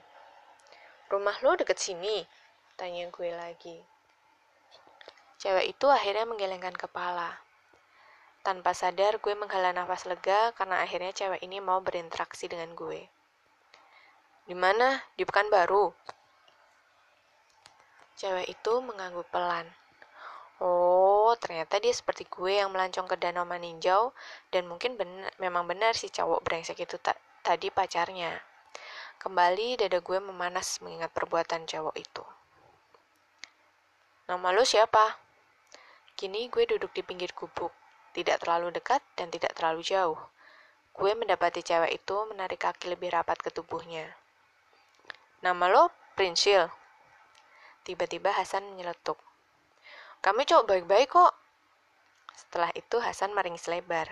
Rumah 1.07 1.39
lo 1.45 1.55
deket 1.55 1.79
sini? 1.79 2.27
Tanya 2.75 3.07
gue 3.07 3.31
lagi. 3.31 3.77
Cewek 5.39 5.71
itu 5.71 5.88
akhirnya 5.88 6.27
menggelengkan 6.27 6.75
kepala. 6.75 7.39
Tanpa 8.43 8.75
sadar, 8.75 9.23
gue 9.23 9.33
menghela 9.38 9.71
nafas 9.71 10.03
lega 10.09 10.51
karena 10.59 10.83
akhirnya 10.83 11.15
cewek 11.15 11.39
ini 11.45 11.63
mau 11.63 11.79
berinteraksi 11.79 12.51
dengan 12.51 12.75
gue. 12.75 13.07
Di 14.45 14.53
mana? 14.53 14.99
Di 15.15 15.23
Pekanbaru. 15.23 15.95
Cewek 18.19 18.51
itu 18.51 18.73
mengangguk 18.83 19.29
pelan. 19.31 19.84
Oh, 20.63 21.35
ternyata 21.35 21.83
dia 21.83 21.91
seperti 21.91 22.23
gue 22.31 22.63
yang 22.63 22.71
melancong 22.71 23.11
ke 23.11 23.19
danau 23.19 23.43
maninjau 23.43 24.15
dan 24.55 24.63
mungkin 24.71 24.95
bener, 24.95 25.27
memang 25.35 25.67
benar 25.67 25.91
si 25.91 26.07
cowok 26.07 26.47
brengsek 26.47 26.79
itu 26.79 26.95
ta 26.95 27.11
tadi 27.43 27.67
pacarnya. 27.67 28.31
Kembali 29.19 29.75
dada 29.75 29.99
gue 29.99 30.19
memanas 30.23 30.79
mengingat 30.79 31.11
perbuatan 31.11 31.67
cowok 31.67 31.95
itu. 31.99 32.23
Nama 34.31 34.47
lu 34.55 34.63
siapa? 34.63 35.19
Kini 36.15 36.47
gue 36.47 36.63
duduk 36.63 36.95
di 36.95 37.03
pinggir 37.03 37.35
gubuk, 37.35 37.75
tidak 38.15 38.39
terlalu 38.39 38.71
dekat 38.71 39.03
dan 39.19 39.27
tidak 39.27 39.51
terlalu 39.59 39.83
jauh. 39.83 40.17
Gue 40.95 41.11
mendapati 41.11 41.59
cewek 41.59 41.99
itu 41.99 42.15
menarik 42.31 42.63
kaki 42.63 42.87
lebih 42.87 43.11
rapat 43.11 43.35
ke 43.43 43.51
tubuhnya. 43.51 44.07
Nama 45.43 45.67
lo 45.67 45.91
Prinsil. 46.15 46.71
Tiba-tiba 47.83 48.31
Hasan 48.31 48.63
menyeletuk. 48.71 49.19
Kami 50.25 50.41
cowok 50.41 50.65
baik-baik 50.65 51.13
kok. 51.13 51.38
Setelah 52.33 52.73
itu 52.73 52.97
Hasan 52.97 53.38
meringis 53.38 53.69
lebar. 53.69 54.09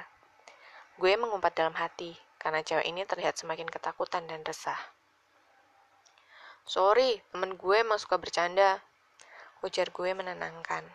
Gue 1.01 1.17
mengumpat 1.17 1.57
dalam 1.57 1.73
hati, 1.73 2.13
karena 2.37 2.61
cewek 2.61 2.85
ini 2.85 3.01
terlihat 3.01 3.33
semakin 3.33 3.65
ketakutan 3.65 4.29
dan 4.29 4.45
resah. 4.45 4.77
Sorry, 6.69 7.17
temen 7.33 7.57
gue 7.57 7.81
emang 7.81 7.97
suka 7.97 8.21
bercanda. 8.21 8.77
Ujar 9.65 9.89
gue 9.89 10.13
menenangkan. 10.13 10.85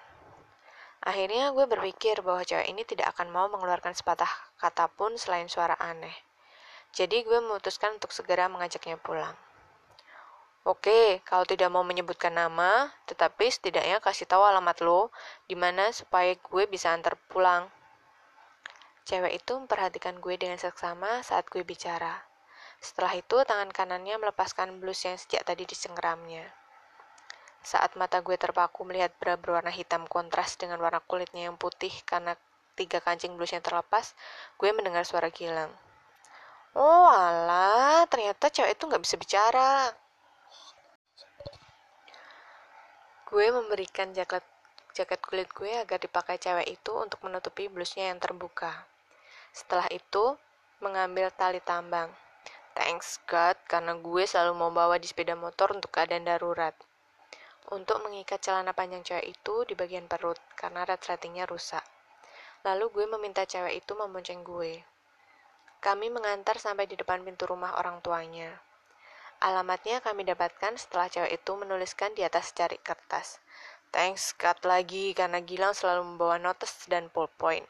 Akhirnya 1.02 1.50
gue 1.50 1.66
berpikir 1.66 2.22
bahwa 2.22 2.46
cewek 2.46 2.70
ini 2.70 2.86
tidak 2.86 3.10
akan 3.18 3.34
mau 3.34 3.50
mengeluarkan 3.50 3.98
sepatah 3.98 4.30
kata 4.62 4.86
pun 4.86 5.18
selain 5.18 5.50
suara 5.50 5.74
aneh. 5.82 6.14
Jadi 6.94 7.26
gue 7.26 7.42
memutuskan 7.42 7.98
untuk 7.98 8.14
segera 8.14 8.46
mengajaknya 8.46 8.94
pulang. 9.02 9.34
Oke, 10.66 11.22
kalau 11.22 11.46
tidak 11.46 11.70
mau 11.70 11.86
menyebutkan 11.86 12.34
nama, 12.34 12.90
tetapi 13.06 13.46
setidaknya 13.46 14.02
kasih 14.02 14.26
tahu 14.26 14.42
alamat 14.42 14.82
lo, 14.82 15.14
di 15.46 15.54
mana 15.54 15.94
supaya 15.94 16.34
gue 16.34 16.64
bisa 16.66 16.90
antar 16.90 17.14
pulang. 17.30 17.70
Cewek 19.08 19.40
itu 19.40 19.52
memperhatikan 19.56 20.18
gue 20.18 20.34
dengan 20.36 20.58
seksama 20.58 21.22
saat 21.22 21.46
gue 21.48 21.62
bicara. 21.62 22.26
Setelah 22.82 23.16
itu, 23.16 23.40
tangan 23.46 23.70
kanannya 23.72 24.18
melepaskan 24.20 24.82
blus 24.82 25.06
yang 25.06 25.16
sejak 25.16 25.46
tadi 25.46 25.64
disengramnya. 25.64 26.44
Saat 27.64 27.96
mata 27.96 28.20
gue 28.20 28.36
terpaku 28.36 28.84
melihat 28.86 29.10
bra 29.18 29.34
berwarna 29.34 29.72
hitam 29.72 30.06
kontras 30.06 30.54
dengan 30.60 30.78
warna 30.78 31.00
kulitnya 31.02 31.50
yang 31.50 31.56
putih 31.56 31.90
karena 32.04 32.36
tiga 32.78 33.02
kancing 33.02 33.34
blusnya 33.34 33.58
terlepas, 33.58 34.14
gue 34.60 34.70
mendengar 34.70 35.02
suara 35.02 35.32
Gilang. 35.32 35.72
Oh 36.78 37.10
alah, 37.10 38.06
ternyata 38.06 38.52
cewek 38.52 38.78
itu 38.78 38.82
nggak 38.86 39.02
bisa 39.02 39.16
bicara. 39.18 39.90
Gue 43.28 43.52
memberikan 43.52 44.16
jaket 44.16 44.40
jaket 44.96 45.20
kulit 45.20 45.52
gue 45.52 45.68
agar 45.68 46.00
dipakai 46.00 46.40
cewek 46.40 46.64
itu 46.64 46.92
untuk 46.96 47.20
menutupi 47.22 47.68
blusnya 47.68 48.08
yang 48.08 48.18
terbuka. 48.18 48.88
Setelah 49.52 49.86
itu, 49.92 50.34
mengambil 50.80 51.28
tali 51.36 51.60
tambang. 51.60 52.08
Thanks 52.72 53.20
God, 53.28 53.60
karena 53.68 53.92
gue 54.00 54.24
selalu 54.24 54.56
mau 54.56 54.72
bawa 54.72 54.96
di 54.96 55.04
sepeda 55.04 55.36
motor 55.36 55.76
untuk 55.76 55.92
keadaan 55.92 56.24
darurat 56.24 56.72
untuk 57.68 58.00
mengikat 58.00 58.40
celana 58.40 58.72
panjang 58.72 59.04
cewek 59.04 59.36
itu 59.36 59.54
di 59.68 59.76
bagian 59.76 60.08
perut 60.08 60.40
karena 60.56 60.88
resletingnya 60.88 61.44
rusak. 61.44 61.84
Lalu 62.64 62.88
gue 62.88 63.04
meminta 63.12 63.44
cewek 63.44 63.84
itu 63.84 63.92
membonceng 63.92 64.40
gue. 64.40 64.80
Kami 65.78 66.08
mengantar 66.08 66.56
sampai 66.56 66.88
di 66.88 66.96
depan 66.96 67.20
pintu 67.22 67.44
rumah 67.44 67.76
orang 67.76 68.00
tuanya. 68.00 68.56
Alamatnya 69.38 70.02
kami 70.02 70.26
dapatkan 70.26 70.74
setelah 70.74 71.06
cewek 71.06 71.38
itu 71.38 71.52
menuliskan 71.54 72.10
di 72.14 72.26
atas 72.26 72.50
cari 72.50 72.74
kertas. 72.82 73.38
Thanks 73.94 74.34
God 74.34 74.58
lagi 74.66 75.14
karena 75.14 75.38
Gilang 75.40 75.72
selalu 75.72 76.14
membawa 76.14 76.36
notes 76.42 76.86
dan 76.90 77.06
pulpoint. 77.08 77.64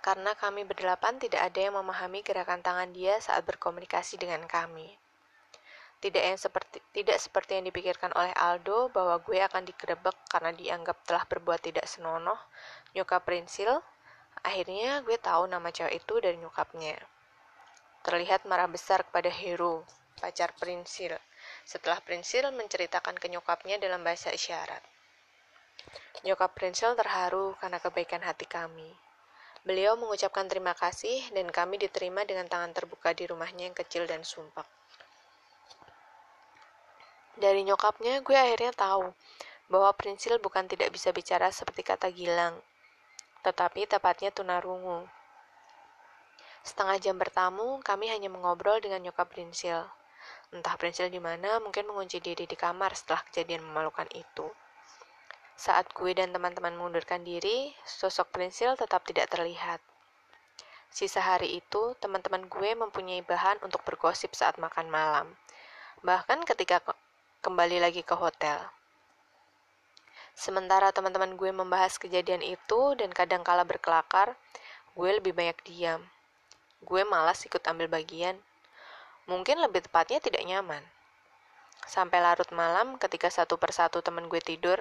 Karena 0.00 0.32
kami 0.38 0.64
berdelapan 0.64 1.20
tidak 1.20 1.52
ada 1.52 1.60
yang 1.60 1.76
memahami 1.76 2.24
gerakan 2.24 2.64
tangan 2.64 2.90
dia 2.96 3.20
saat 3.20 3.44
berkomunikasi 3.44 4.16
dengan 4.16 4.48
kami. 4.48 4.96
Tidak 5.98 6.24
yang 6.24 6.38
seperti 6.38 6.78
tidak 6.94 7.18
seperti 7.18 7.58
yang 7.58 7.66
dipikirkan 7.66 8.14
oleh 8.14 8.30
Aldo 8.38 8.88
bahwa 8.94 9.18
gue 9.20 9.42
akan 9.42 9.66
digerebek 9.66 10.14
karena 10.30 10.54
dianggap 10.54 11.02
telah 11.04 11.26
berbuat 11.26 11.60
tidak 11.60 11.90
senonoh, 11.90 12.38
nyokap 12.94 13.26
Prinsil, 13.26 13.82
Akhirnya 14.46 15.02
gue 15.02 15.18
tahu 15.18 15.50
nama 15.50 15.66
cewek 15.74 15.98
itu 15.98 16.14
dari 16.22 16.38
nyokapnya. 16.38 16.94
Terlihat 18.06 18.46
marah 18.46 18.70
besar 18.70 19.02
kepada 19.02 19.26
Hero, 19.26 19.82
pacar 20.18 20.52
Prinsil, 20.58 21.14
setelah 21.62 22.02
Prinsil 22.02 22.50
menceritakan 22.50 23.16
ke 23.16 23.30
nyokapnya 23.32 23.78
dalam 23.78 24.02
bahasa 24.02 24.34
isyarat. 24.34 24.82
Nyokap 26.26 26.52
Prinsil 26.58 26.98
terharu 26.98 27.54
karena 27.62 27.78
kebaikan 27.78 28.20
hati 28.26 28.44
kami. 28.44 28.90
Beliau 29.62 29.94
mengucapkan 29.94 30.50
terima 30.50 30.74
kasih 30.74 31.30
dan 31.30 31.46
kami 31.50 31.78
diterima 31.78 32.26
dengan 32.26 32.50
tangan 32.50 32.74
terbuka 32.74 33.14
di 33.14 33.26
rumahnya 33.30 33.70
yang 33.70 33.76
kecil 33.76 34.06
dan 34.06 34.26
sumpah. 34.26 34.66
Dari 37.38 37.62
nyokapnya, 37.62 38.18
gue 38.26 38.34
akhirnya 38.34 38.74
tahu 38.74 39.14
bahwa 39.70 39.94
Prinsil 39.94 40.42
bukan 40.42 40.66
tidak 40.66 40.90
bisa 40.90 41.14
bicara 41.14 41.52
seperti 41.54 41.86
kata 41.86 42.10
Gilang, 42.10 42.58
tetapi 43.46 43.86
tepatnya 43.86 44.34
tunarungu. 44.34 45.06
Setengah 46.66 46.98
jam 46.98 47.14
bertamu, 47.14 47.78
kami 47.86 48.10
hanya 48.10 48.26
mengobrol 48.26 48.82
dengan 48.82 49.06
nyokap 49.06 49.30
Prinsil. 49.30 49.86
Entah 50.48 50.74
Prinsil 50.80 51.12
di 51.12 51.20
mana, 51.20 51.60
mungkin 51.60 51.84
mengunci 51.84 52.22
diri 52.24 52.48
di 52.48 52.56
kamar 52.56 52.96
setelah 52.96 53.20
kejadian 53.28 53.62
memalukan 53.66 54.08
itu. 54.16 54.48
Saat 55.58 55.90
gue 55.92 56.14
dan 56.14 56.30
teman-teman 56.30 56.78
mengundurkan 56.78 57.26
diri, 57.26 57.74
sosok 57.82 58.30
Prinsil 58.30 58.78
tetap 58.78 59.02
tidak 59.04 59.28
terlihat. 59.28 59.82
Sisa 60.88 61.20
hari 61.20 61.60
itu, 61.60 61.98
teman-teman 62.00 62.48
gue 62.48 62.70
mempunyai 62.72 63.20
bahan 63.20 63.60
untuk 63.60 63.84
bergosip 63.84 64.32
saat 64.32 64.56
makan 64.56 64.88
malam. 64.88 65.36
Bahkan 66.00 66.48
ketika 66.48 66.80
kembali 67.44 67.82
lagi 67.82 68.00
ke 68.00 68.16
hotel. 68.16 68.70
Sementara 70.38 70.94
teman-teman 70.94 71.34
gue 71.34 71.50
membahas 71.50 71.98
kejadian 71.98 72.40
itu 72.46 72.94
dan 72.94 73.10
kadang 73.10 73.42
kala 73.42 73.66
berkelakar, 73.66 74.38
gue 74.94 75.10
lebih 75.18 75.34
banyak 75.34 75.58
diam. 75.66 76.06
Gue 76.86 77.02
malas 77.02 77.42
ikut 77.42 77.60
ambil 77.66 77.90
bagian. 77.90 78.38
Mungkin 79.28 79.60
lebih 79.60 79.84
tepatnya 79.84 80.24
tidak 80.24 80.40
nyaman. 80.48 80.80
Sampai 81.84 82.18
larut 82.24 82.48
malam 82.50 82.96
ketika 82.96 83.28
satu 83.28 83.60
persatu 83.60 84.00
teman 84.00 84.26
gue 84.26 84.40
tidur, 84.40 84.80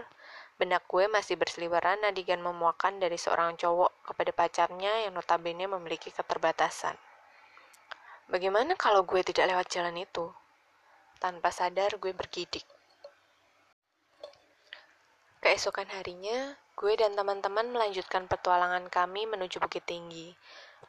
benak 0.55 0.87
gue 0.87 1.05
masih 1.11 1.35
berseliweran 1.35 2.01
adegan 2.07 2.41
memuakan 2.41 2.97
dari 2.97 3.19
seorang 3.19 3.59
cowok 3.59 4.07
kepada 4.07 4.31
pacarnya 4.33 5.05
yang 5.05 5.13
notabene 5.13 5.67
memiliki 5.67 6.09
keterbatasan. 6.09 6.95
Bagaimana 8.27 8.75
kalau 8.75 9.07
gue 9.07 9.23
tidak 9.23 9.51
lewat 9.51 9.67
jalan 9.71 9.95
itu? 9.99 10.31
Tanpa 11.19 11.51
sadar 11.51 11.95
gue 11.95 12.11
bergidik. 12.11 12.63
Keesokan 15.39 15.87
harinya, 15.95 16.59
gue 16.75 16.91
dan 16.99 17.15
teman-teman 17.15 17.71
melanjutkan 17.71 18.27
petualangan 18.27 18.91
kami 18.91 19.23
menuju 19.29 19.63
Bukit 19.63 19.87
Tinggi, 19.87 20.35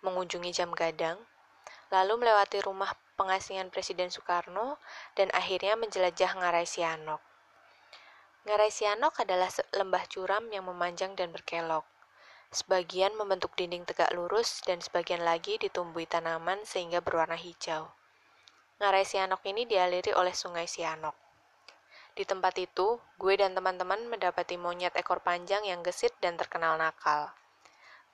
mengunjungi 0.03 0.51
Jam 0.51 0.75
Gadang, 0.75 1.15
lalu 1.89 2.21
melewati 2.21 2.61
rumah 2.65 2.93
pengasingan 3.19 3.73
Presiden 3.73 4.13
Soekarno, 4.13 4.79
dan 5.19 5.33
akhirnya 5.35 5.75
menjelajah 5.75 6.39
Ngarai 6.39 6.69
Sianok. 6.69 7.21
Ngarai 8.47 8.73
Sianok 8.73 9.15
adalah 9.25 9.51
lembah 9.77 10.05
curam 10.09 10.49
yang 10.49 10.65
memanjang 10.65 11.13
dan 11.19 11.35
berkelok. 11.35 11.85
Sebagian 12.49 13.13
membentuk 13.13 13.53
dinding 13.61 13.85
tegak 13.85 14.09
lurus 14.17 14.65
dan 14.65 14.81
sebagian 14.81 15.21
lagi 15.21 15.61
ditumbuhi 15.61 16.09
tanaman 16.09 16.65
sehingga 16.65 17.05
berwarna 17.05 17.37
hijau. 17.37 17.93
Ngarai 18.81 19.05
Sianok 19.05 19.43
ini 19.51 19.69
dialiri 19.69 20.17
oleh 20.17 20.33
Sungai 20.33 20.65
Sianok. 20.65 21.13
Di 22.17 22.25
tempat 22.25 22.57
itu, 22.57 22.99
gue 23.21 23.35
dan 23.37 23.53
teman-teman 23.53 24.09
mendapati 24.09 24.57
monyet 24.57 24.97
ekor 24.97 25.21
panjang 25.21 25.63
yang 25.69 25.85
gesit 25.85 26.15
dan 26.19 26.35
terkenal 26.41 26.75
nakal. 26.75 27.31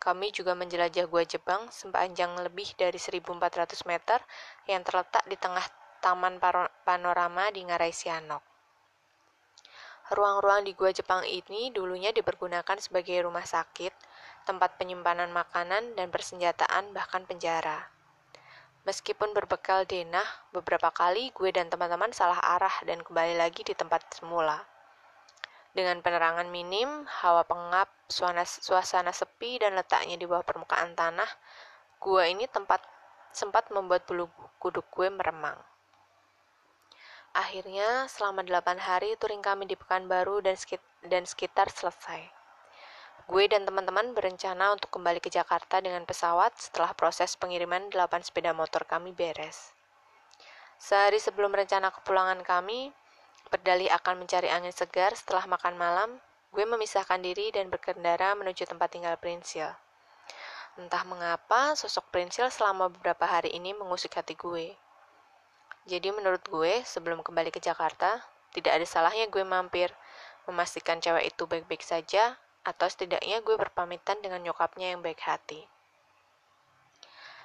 Kami 0.05 0.37
juga 0.37 0.53
menjelajah 0.53 1.09
gua 1.09 1.25
Jepang 1.25 1.65
sepanjang 1.73 2.37
lebih 2.45 2.77
dari 2.77 3.01
1400 3.01 3.89
meter 3.89 4.21
yang 4.69 4.85
terletak 4.85 5.25
di 5.25 5.41
tengah 5.41 5.65
taman 6.05 6.37
panorama 6.85 7.49
di 7.49 7.65
Ngarai 7.65 7.89
Sianok. 7.89 8.45
Ruang-ruang 10.13 10.69
di 10.69 10.77
gua 10.77 10.93
Jepang 10.93 11.25
ini 11.25 11.73
dulunya 11.73 12.13
dipergunakan 12.13 12.77
sebagai 12.77 13.25
rumah 13.25 13.49
sakit, 13.49 13.97
tempat 14.45 14.77
penyimpanan 14.77 15.33
makanan 15.33 15.97
dan 15.97 16.13
persenjataan, 16.13 16.93
bahkan 16.93 17.25
penjara. 17.25 17.89
Meskipun 18.85 19.33
berbekal 19.33 19.89
denah, 19.89 20.29
beberapa 20.53 20.93
kali 20.93 21.33
gue 21.33 21.49
dan 21.49 21.73
teman-teman 21.73 22.13
salah 22.13 22.37
arah 22.37 22.85
dan 22.85 23.01
kembali 23.01 23.41
lagi 23.41 23.65
di 23.65 23.73
tempat 23.73 24.05
semula. 24.13 24.61
Dengan 25.75 25.99
penerangan 25.99 26.47
minim, 26.55 27.03
hawa 27.21 27.43
pengap, 27.43 27.91
suasana, 28.07 28.47
suasana 28.47 29.11
sepi, 29.11 29.59
dan 29.59 29.75
letaknya 29.75 30.15
di 30.15 30.23
bawah 30.23 30.47
permukaan 30.47 30.95
tanah, 30.95 31.27
gua 31.99 32.31
ini 32.31 32.47
tempat 32.47 32.79
sempat 33.35 33.67
membuat 33.75 34.07
bulu 34.07 34.31
kuduk 34.63 34.87
gue 34.95 35.11
meremang. 35.11 35.59
Akhirnya, 37.35 38.07
selama 38.07 38.47
delapan 38.47 38.79
hari, 38.79 39.19
touring 39.19 39.43
kami 39.43 39.67
di 39.67 39.75
Pekanbaru 39.75 40.39
dan, 40.39 40.55
dan 41.03 41.27
sekitar 41.27 41.67
selesai. 41.67 42.23
Gue 43.27 43.51
dan 43.51 43.67
teman-teman 43.67 44.15
berencana 44.15 44.71
untuk 44.79 44.95
kembali 44.95 45.19
ke 45.19 45.35
Jakarta 45.35 45.83
dengan 45.83 46.07
pesawat 46.07 46.55
setelah 46.55 46.95
proses 46.95 47.35
pengiriman 47.35 47.91
8 47.91 48.23
sepeda 48.23 48.55
motor 48.55 48.87
kami 48.87 49.11
beres. 49.11 49.75
Sehari 50.79 51.19
sebelum 51.19 51.51
rencana 51.51 51.91
kepulangan 51.91 52.47
kami, 52.47 52.95
berdalih 53.51 53.91
akan 53.93 54.25
mencari 54.25 54.49
angin 54.49 54.73
segar 54.73 55.13
setelah 55.17 55.45
makan 55.49 55.75
malam, 55.77 56.11
gue 56.55 56.63
memisahkan 56.63 57.19
diri 57.19 57.51
dan 57.51 57.67
berkendara 57.67 58.39
menuju 58.39 58.65
tempat 58.69 58.95
tinggal 58.95 59.19
Prinsil. 59.19 59.75
Entah 60.75 61.03
mengapa, 61.07 61.75
sosok 61.75 62.11
Prinsil 62.15 62.51
selama 62.51 62.91
beberapa 62.91 63.27
hari 63.27 63.55
ini 63.55 63.75
mengusik 63.75 64.15
hati 64.19 64.39
gue. 64.39 64.75
Jadi 65.85 66.09
menurut 66.15 66.43
gue, 66.47 66.81
sebelum 66.87 67.21
kembali 67.21 67.53
ke 67.53 67.61
Jakarta, 67.61 68.23
tidak 68.55 68.81
ada 68.81 68.87
salahnya 68.87 69.27
gue 69.29 69.43
mampir, 69.43 69.91
memastikan 70.47 71.03
cewek 71.03 71.35
itu 71.35 71.43
baik-baik 71.45 71.83
saja, 71.83 72.39
atau 72.65 72.89
setidaknya 72.89 73.45
gue 73.45 73.55
berpamitan 73.55 74.19
dengan 74.25 74.41
nyokapnya 74.41 74.97
yang 74.97 75.05
baik 75.05 75.21
hati. 75.21 75.69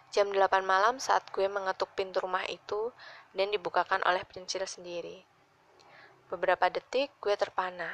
Jam 0.10 0.34
8 0.34 0.66
malam 0.66 0.98
saat 0.98 1.22
gue 1.30 1.46
mengetuk 1.46 1.94
pintu 1.94 2.18
rumah 2.24 2.42
itu 2.50 2.90
dan 3.38 3.54
dibukakan 3.54 4.02
oleh 4.10 4.26
Prinsil 4.26 4.66
sendiri. 4.66 5.22
Beberapa 6.30 6.70
detik 6.70 7.10
gue 7.18 7.34
terpana. 7.34 7.90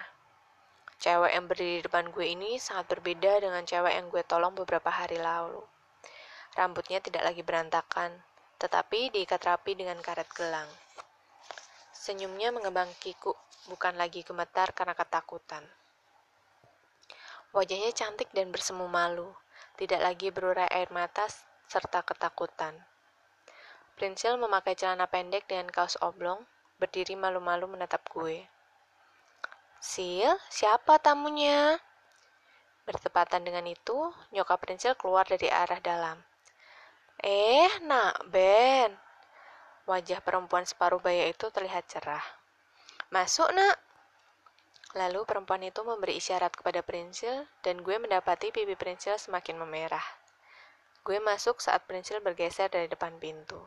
Cewek 0.99 1.31
yang 1.31 1.47
berdiri 1.47 1.79
di 1.79 1.83
depan 1.87 2.11
gue 2.11 2.27
ini 2.27 2.59
sangat 2.59 2.91
berbeda 2.91 3.39
dengan 3.39 3.63
cewek 3.63 3.95
yang 3.95 4.11
gue 4.11 4.27
tolong 4.27 4.51
beberapa 4.51 4.91
hari 4.91 5.15
lalu. 5.15 5.63
Rambutnya 6.51 6.99
tidak 6.99 7.23
lagi 7.23 7.47
berantakan, 7.47 8.11
tetapi 8.59 9.15
diikat 9.15 9.39
rapi 9.39 9.79
dengan 9.79 10.03
karet 10.03 10.27
gelang. 10.35 10.67
Senyumnya 11.95 12.51
mengembang 12.51 12.91
kiku, 12.99 13.31
bukan 13.71 13.95
lagi 13.95 14.19
gemetar 14.27 14.75
karena 14.75 14.99
ketakutan. 14.99 15.63
Wajahnya 17.55 17.95
cantik 17.95 18.35
dan 18.35 18.51
bersemu 18.51 18.83
malu, 18.91 19.31
tidak 19.79 20.03
lagi 20.03 20.27
berurai 20.27 20.67
air 20.75 20.91
mata 20.91 21.23
serta 21.71 22.03
ketakutan. 22.03 22.75
Prinsil 23.95 24.35
memakai 24.35 24.75
celana 24.75 25.07
pendek 25.07 25.47
dengan 25.47 25.71
kaos 25.71 25.95
oblong, 26.03 26.43
berdiri 26.75 27.15
malu-malu 27.15 27.71
menatap 27.71 28.03
gue. 28.11 28.43
Sil, 29.79 30.33
siapa 30.49 30.97
tamunya? 30.97 31.77
Bertepatan 32.85 33.41
dengan 33.41 33.65
itu, 33.65 34.13
nyokap 34.29 34.61
Prinsil 34.61 34.93
keluar 34.93 35.25
dari 35.25 35.49
arah 35.49 35.81
dalam. 35.81 36.17
Eh, 37.21 37.69
nak, 37.85 38.29
Ben. 38.29 38.93
Wajah 39.85 40.21
perempuan 40.21 40.65
separuh 40.65 41.01
baya 41.01 41.29
itu 41.29 41.49
terlihat 41.49 41.85
cerah. 41.89 42.25
Masuk, 43.09 43.49
nak. 43.53 43.77
Lalu 44.95 45.27
perempuan 45.27 45.59
itu 45.65 45.83
memberi 45.83 46.17
isyarat 46.17 46.55
kepada 46.55 46.79
Prinsil 46.79 47.45
dan 47.65 47.83
gue 47.83 47.99
mendapati 47.99 48.53
pipi 48.55 48.79
Prinsil 48.79 49.19
semakin 49.19 49.59
memerah. 49.59 50.05
Gue 51.03 51.19
masuk 51.19 51.59
saat 51.59 51.83
Prinsil 51.85 52.23
bergeser 52.23 52.71
dari 52.71 52.87
depan 52.87 53.19
pintu. 53.19 53.59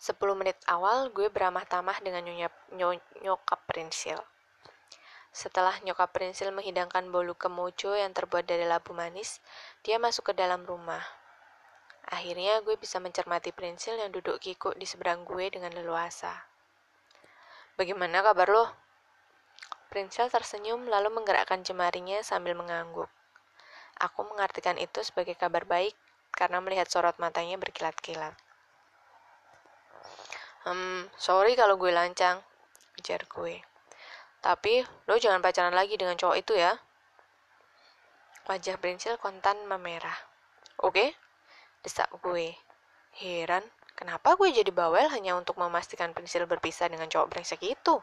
Sepuluh 0.00 0.32
menit 0.32 0.56
awal, 0.64 1.12
gue 1.12 1.28
beramah 1.28 1.68
tamah 1.68 2.00
dengan 2.00 2.24
nyonyap, 2.24 2.56
nyokap 3.20 3.60
Prinsil. 3.68 4.16
Setelah 5.28 5.76
nyokap 5.84 6.08
Prinsil 6.08 6.56
menghidangkan 6.56 7.04
bolu 7.12 7.36
kemojo 7.36 7.92
yang 7.92 8.16
terbuat 8.16 8.48
dari 8.48 8.64
labu 8.64 8.96
manis, 8.96 9.44
dia 9.84 10.00
masuk 10.00 10.32
ke 10.32 10.40
dalam 10.40 10.64
rumah. 10.64 11.04
Akhirnya 12.08 12.64
gue 12.64 12.80
bisa 12.80 12.96
mencermati 12.96 13.52
Prinsil 13.52 14.00
yang 14.00 14.08
duduk 14.08 14.40
kikuk 14.40 14.72
di 14.80 14.88
seberang 14.88 15.28
gue 15.28 15.52
dengan 15.52 15.76
leluasa. 15.76 16.32
Bagaimana 17.76 18.24
kabar 18.24 18.48
lo? 18.48 18.66
Prinsil 19.92 20.32
tersenyum 20.32 20.88
lalu 20.88 21.12
menggerakkan 21.12 21.60
jemarinya 21.60 22.24
sambil 22.24 22.56
mengangguk. 22.56 23.12
Aku 24.00 24.24
mengartikan 24.24 24.80
itu 24.80 25.04
sebagai 25.04 25.36
kabar 25.36 25.68
baik 25.68 25.92
karena 26.32 26.56
melihat 26.64 26.88
sorot 26.88 27.20
matanya 27.20 27.60
berkilat-kilat. 27.60 28.32
Hmm, 30.60 31.08
sorry 31.16 31.56
kalau 31.56 31.80
gue 31.80 31.88
lancang, 31.88 32.44
ujar 33.00 33.24
gue. 33.24 33.64
Tapi, 34.44 34.84
lo 35.08 35.16
jangan 35.16 35.40
pacaran 35.40 35.72
lagi 35.72 35.96
dengan 35.96 36.16
cowok 36.20 36.36
itu 36.36 36.52
ya. 36.56 36.76
Wajah 38.48 38.76
Prinsil 38.80 39.20
kontan 39.20 39.56
memerah. 39.68 40.16
Oke, 40.80 41.12
desak 41.84 42.08
gue. 42.24 42.56
Heran, 43.20 43.64
kenapa 43.96 44.36
gue 44.36 44.48
jadi 44.52 44.72
bawel 44.72 45.08
hanya 45.12 45.36
untuk 45.36 45.60
memastikan 45.60 46.16
Prinsil 46.16 46.48
berpisah 46.48 46.88
dengan 46.88 47.08
cowok 47.08 47.28
brengsek 47.28 47.60
itu? 47.64 48.00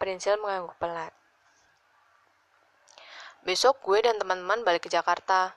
Prinsil 0.00 0.40
mengangguk 0.40 0.76
pelat. 0.80 1.12
Besok 3.44 3.82
gue 3.84 4.00
dan 4.04 4.16
teman-teman 4.16 4.64
balik 4.64 4.86
ke 4.86 4.90
Jakarta. 4.92 5.52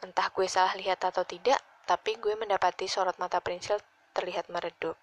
Entah 0.00 0.28
gue 0.32 0.46
salah 0.48 0.72
lihat 0.78 1.02
atau 1.04 1.22
tidak, 1.28 1.60
tapi 1.84 2.16
gue 2.16 2.34
mendapati 2.38 2.88
sorot 2.88 3.18
mata 3.20 3.42
Prinsil 3.42 3.78
terlihat 4.12 4.48
meredup. 4.52 4.94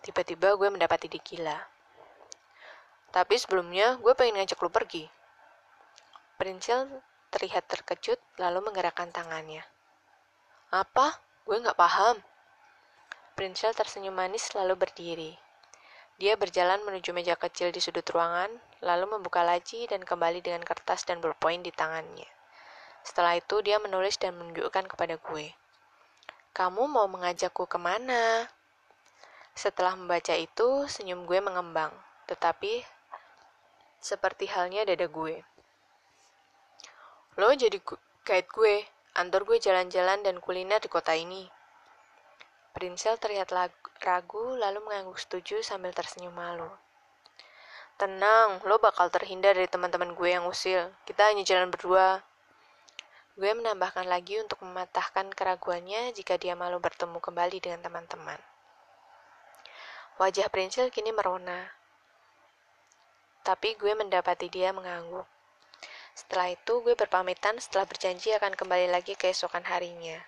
Tiba-tiba 0.00 0.56
gue 0.56 0.68
mendapati 0.72 1.06
dia 1.12 1.20
gila. 1.20 1.58
Tapi 3.10 3.34
sebelumnya 3.36 3.98
gue 3.98 4.14
pengen 4.14 4.40
ngajak 4.40 4.58
lu 4.62 4.70
pergi. 4.70 5.04
Prinsil 6.40 6.88
terlihat 7.28 7.68
terkejut 7.68 8.18
lalu 8.40 8.64
menggerakkan 8.64 9.12
tangannya. 9.12 9.66
Apa? 10.72 11.18
Gue 11.44 11.58
nggak 11.58 11.76
paham. 11.76 12.16
Prinsil 13.34 13.74
tersenyum 13.74 14.14
manis 14.14 14.54
lalu 14.54 14.78
berdiri. 14.78 15.34
Dia 16.20 16.36
berjalan 16.36 16.84
menuju 16.84 17.16
meja 17.16 17.32
kecil 17.32 17.72
di 17.72 17.80
sudut 17.80 18.04
ruangan, 18.12 18.52
lalu 18.84 19.16
membuka 19.16 19.40
laci 19.40 19.88
dan 19.88 20.04
kembali 20.04 20.44
dengan 20.44 20.60
kertas 20.60 21.08
dan 21.08 21.16
berpoin 21.24 21.64
di 21.64 21.72
tangannya. 21.72 22.28
Setelah 23.00 23.40
itu, 23.40 23.64
dia 23.64 23.80
menulis 23.80 24.20
dan 24.20 24.36
menunjukkan 24.36 24.84
kepada 24.84 25.16
gue. 25.16 25.56
Kamu 26.50 26.90
mau 26.90 27.06
mengajakku 27.06 27.70
ke 27.70 27.78
mana? 27.78 28.50
Setelah 29.54 29.94
membaca 29.94 30.34
itu, 30.34 30.90
senyum 30.90 31.22
gue 31.22 31.38
mengembang, 31.38 31.94
tetapi 32.26 32.82
seperti 34.02 34.50
halnya 34.50 34.82
dada 34.82 35.06
gue. 35.06 35.46
Lo 37.38 37.54
jadi 37.54 37.78
guide 38.26 38.50
gue, 38.50 38.82
antar 39.14 39.46
gue 39.46 39.62
jalan-jalan 39.62 40.26
dan 40.26 40.42
kuliner 40.42 40.82
di 40.82 40.90
kota 40.90 41.14
ini. 41.14 41.46
Prinsel 42.74 43.18
terlihat 43.18 43.50
ragu 44.02 44.58
lalu 44.58 44.82
mengangguk 44.86 45.18
setuju 45.18 45.62
sambil 45.62 45.94
tersenyum 45.94 46.34
malu. 46.34 46.70
Tenang, 47.94 48.64
lo 48.64 48.80
bakal 48.80 49.12
terhindar 49.12 49.52
dari 49.52 49.68
teman-teman 49.68 50.16
gue 50.16 50.30
yang 50.32 50.48
usil. 50.48 50.88
Kita 51.04 51.28
hanya 51.28 51.44
jalan 51.44 51.68
berdua. 51.68 52.24
Gue 53.40 53.56
menambahkan 53.56 54.04
lagi 54.04 54.36
untuk 54.36 54.60
mematahkan 54.60 55.32
keraguannya 55.32 56.12
jika 56.12 56.36
dia 56.36 56.52
malu 56.52 56.76
bertemu 56.76 57.24
kembali 57.24 57.56
dengan 57.56 57.80
teman-teman. 57.80 58.36
Wajah 60.20 60.52
Prinsel 60.52 60.92
kini 60.92 61.08
merona. 61.08 61.72
Tapi 63.40 63.80
gue 63.80 63.96
mendapati 63.96 64.52
dia 64.52 64.76
mengangguk. 64.76 65.24
Setelah 66.12 66.52
itu, 66.52 66.84
gue 66.84 66.92
berpamitan 66.92 67.56
setelah 67.56 67.88
berjanji 67.88 68.28
akan 68.36 68.52
kembali 68.52 68.92
lagi 68.92 69.16
keesokan 69.16 69.64
harinya. 69.64 70.20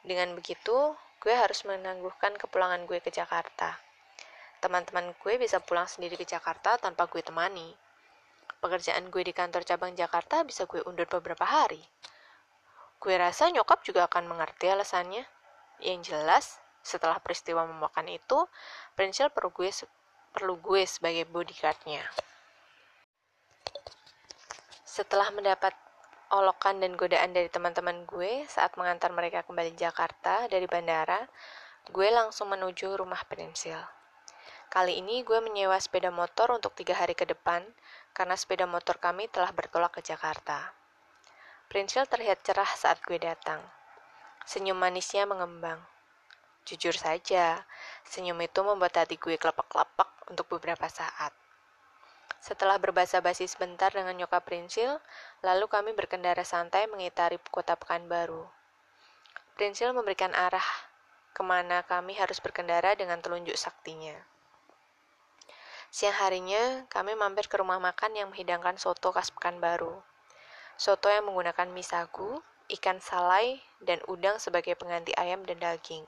Dengan 0.00 0.32
begitu, 0.32 0.96
gue 1.20 1.34
harus 1.36 1.68
menangguhkan 1.68 2.32
kepulangan 2.40 2.88
gue 2.88 2.96
ke 3.04 3.12
Jakarta. 3.12 3.76
Teman-teman 4.64 5.12
gue 5.20 5.36
bisa 5.36 5.60
pulang 5.60 5.84
sendiri 5.84 6.16
ke 6.16 6.24
Jakarta 6.24 6.80
tanpa 6.80 7.12
gue 7.12 7.20
temani. 7.20 7.76
Pekerjaan 8.64 9.12
gue 9.12 9.20
di 9.20 9.36
kantor 9.36 9.68
cabang 9.68 9.92
Jakarta 9.92 10.48
bisa 10.48 10.64
gue 10.64 10.80
undur 10.88 11.04
beberapa 11.12 11.44
hari. 11.44 11.84
Gue 12.98 13.14
rasa 13.14 13.46
nyokap 13.54 13.86
juga 13.86 14.10
akan 14.10 14.26
mengerti 14.26 14.66
alasannya. 14.66 15.22
Yang 15.78 16.10
jelas, 16.10 16.58
setelah 16.82 17.22
peristiwa 17.22 17.62
memakan 17.62 18.10
itu, 18.10 18.38
Prinsel 18.98 19.30
perlu 19.30 19.54
gue, 19.54 19.70
perlu 20.34 20.58
gue 20.58 20.82
sebagai 20.82 21.22
bodyguardnya. 21.30 22.02
Setelah 24.82 25.30
mendapat 25.30 25.78
olokan 26.34 26.82
dan 26.82 26.98
godaan 26.98 27.30
dari 27.30 27.46
teman-teman 27.46 28.02
gue 28.02 28.42
saat 28.50 28.74
mengantar 28.74 29.14
mereka 29.14 29.46
kembali 29.46 29.78
Jakarta 29.78 30.50
dari 30.50 30.66
bandara, 30.66 31.22
gue 31.88 32.08
langsung 32.10 32.50
menuju 32.50 32.98
rumah 32.98 33.22
Prinsil. 33.30 33.78
Kali 34.68 35.00
ini 35.00 35.24
gue 35.24 35.40
menyewa 35.40 35.80
sepeda 35.80 36.12
motor 36.12 36.52
untuk 36.52 36.76
tiga 36.76 36.92
hari 36.92 37.16
ke 37.16 37.24
depan 37.24 37.64
karena 38.12 38.36
sepeda 38.36 38.68
motor 38.68 39.00
kami 39.00 39.24
telah 39.32 39.48
bertolak 39.54 39.96
ke 39.96 40.04
Jakarta. 40.04 40.77
Prinsil 41.68 42.08
terlihat 42.08 42.40
cerah 42.48 42.72
saat 42.72 42.96
gue 43.04 43.20
datang. 43.20 43.60
Senyum 44.48 44.80
manisnya 44.80 45.28
mengembang. 45.28 45.76
Jujur 46.64 46.96
saja, 46.96 47.60
senyum 48.08 48.40
itu 48.40 48.64
membuat 48.64 48.96
hati 48.96 49.20
gue 49.20 49.36
kelepak-kelepak 49.36 50.08
untuk 50.32 50.48
beberapa 50.48 50.88
saat. 50.88 51.28
Setelah 52.40 52.80
berbahasa 52.80 53.20
basi 53.20 53.44
sebentar 53.44 53.92
dengan 53.92 54.16
nyokap 54.16 54.48
Prinsil, 54.48 54.96
lalu 55.44 55.68
kami 55.68 55.92
berkendara 55.92 56.40
santai 56.40 56.88
mengitari 56.88 57.36
kota 57.52 57.76
Pekanbaru. 57.76 58.48
Prinsil 59.60 59.92
memberikan 59.92 60.32
arah 60.32 60.64
ke 61.36 61.44
mana 61.44 61.84
kami 61.84 62.16
harus 62.16 62.40
berkendara 62.40 62.96
dengan 62.96 63.20
telunjuk 63.20 63.60
saktinya. 63.60 64.16
Siang 65.92 66.16
harinya, 66.16 66.88
kami 66.88 67.12
mampir 67.12 67.44
ke 67.44 67.60
rumah 67.60 67.76
makan 67.76 68.16
yang 68.16 68.32
menghidangkan 68.32 68.80
soto 68.80 69.12
khas 69.12 69.28
Pekanbaru. 69.28 70.00
Soto 70.78 71.10
yang 71.10 71.26
menggunakan 71.26 71.68
mie 71.74 71.82
sagu, 71.82 72.38
ikan 72.70 73.02
salai, 73.02 73.58
dan 73.82 73.98
udang 74.06 74.38
sebagai 74.38 74.78
pengganti 74.78 75.10
ayam 75.18 75.42
dan 75.42 75.58
daging. 75.58 76.06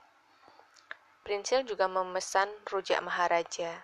Prinsil 1.27 1.67
juga 1.67 1.91
memesan 1.91 2.47
rujak 2.71 3.03
maharaja, 3.03 3.83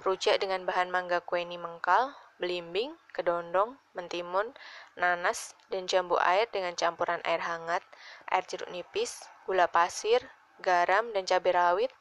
Rujak 0.00 0.40
dengan 0.40 0.64
bahan 0.64 0.88
mangga 0.88 1.20
kueni 1.20 1.60
mengkal, 1.60 2.16
belimbing, 2.40 2.96
kedondong, 3.12 3.76
mentimun, 3.92 4.56
nanas, 4.96 5.52
dan 5.68 5.84
jambu 5.84 6.16
air 6.16 6.48
dengan 6.48 6.72
campuran 6.72 7.20
air 7.28 7.44
hangat, 7.44 7.84
air 8.32 8.40
jeruk 8.48 8.72
nipis, 8.72 9.28
gula 9.44 9.68
pasir, 9.68 10.24
garam, 10.64 11.12
dan 11.12 11.28
cabai 11.28 11.52
rawit 11.52 11.92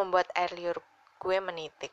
membuat 0.00 0.32
air 0.32 0.48
liur 0.56 0.80
gue 1.20 1.36
menitik. 1.44 1.92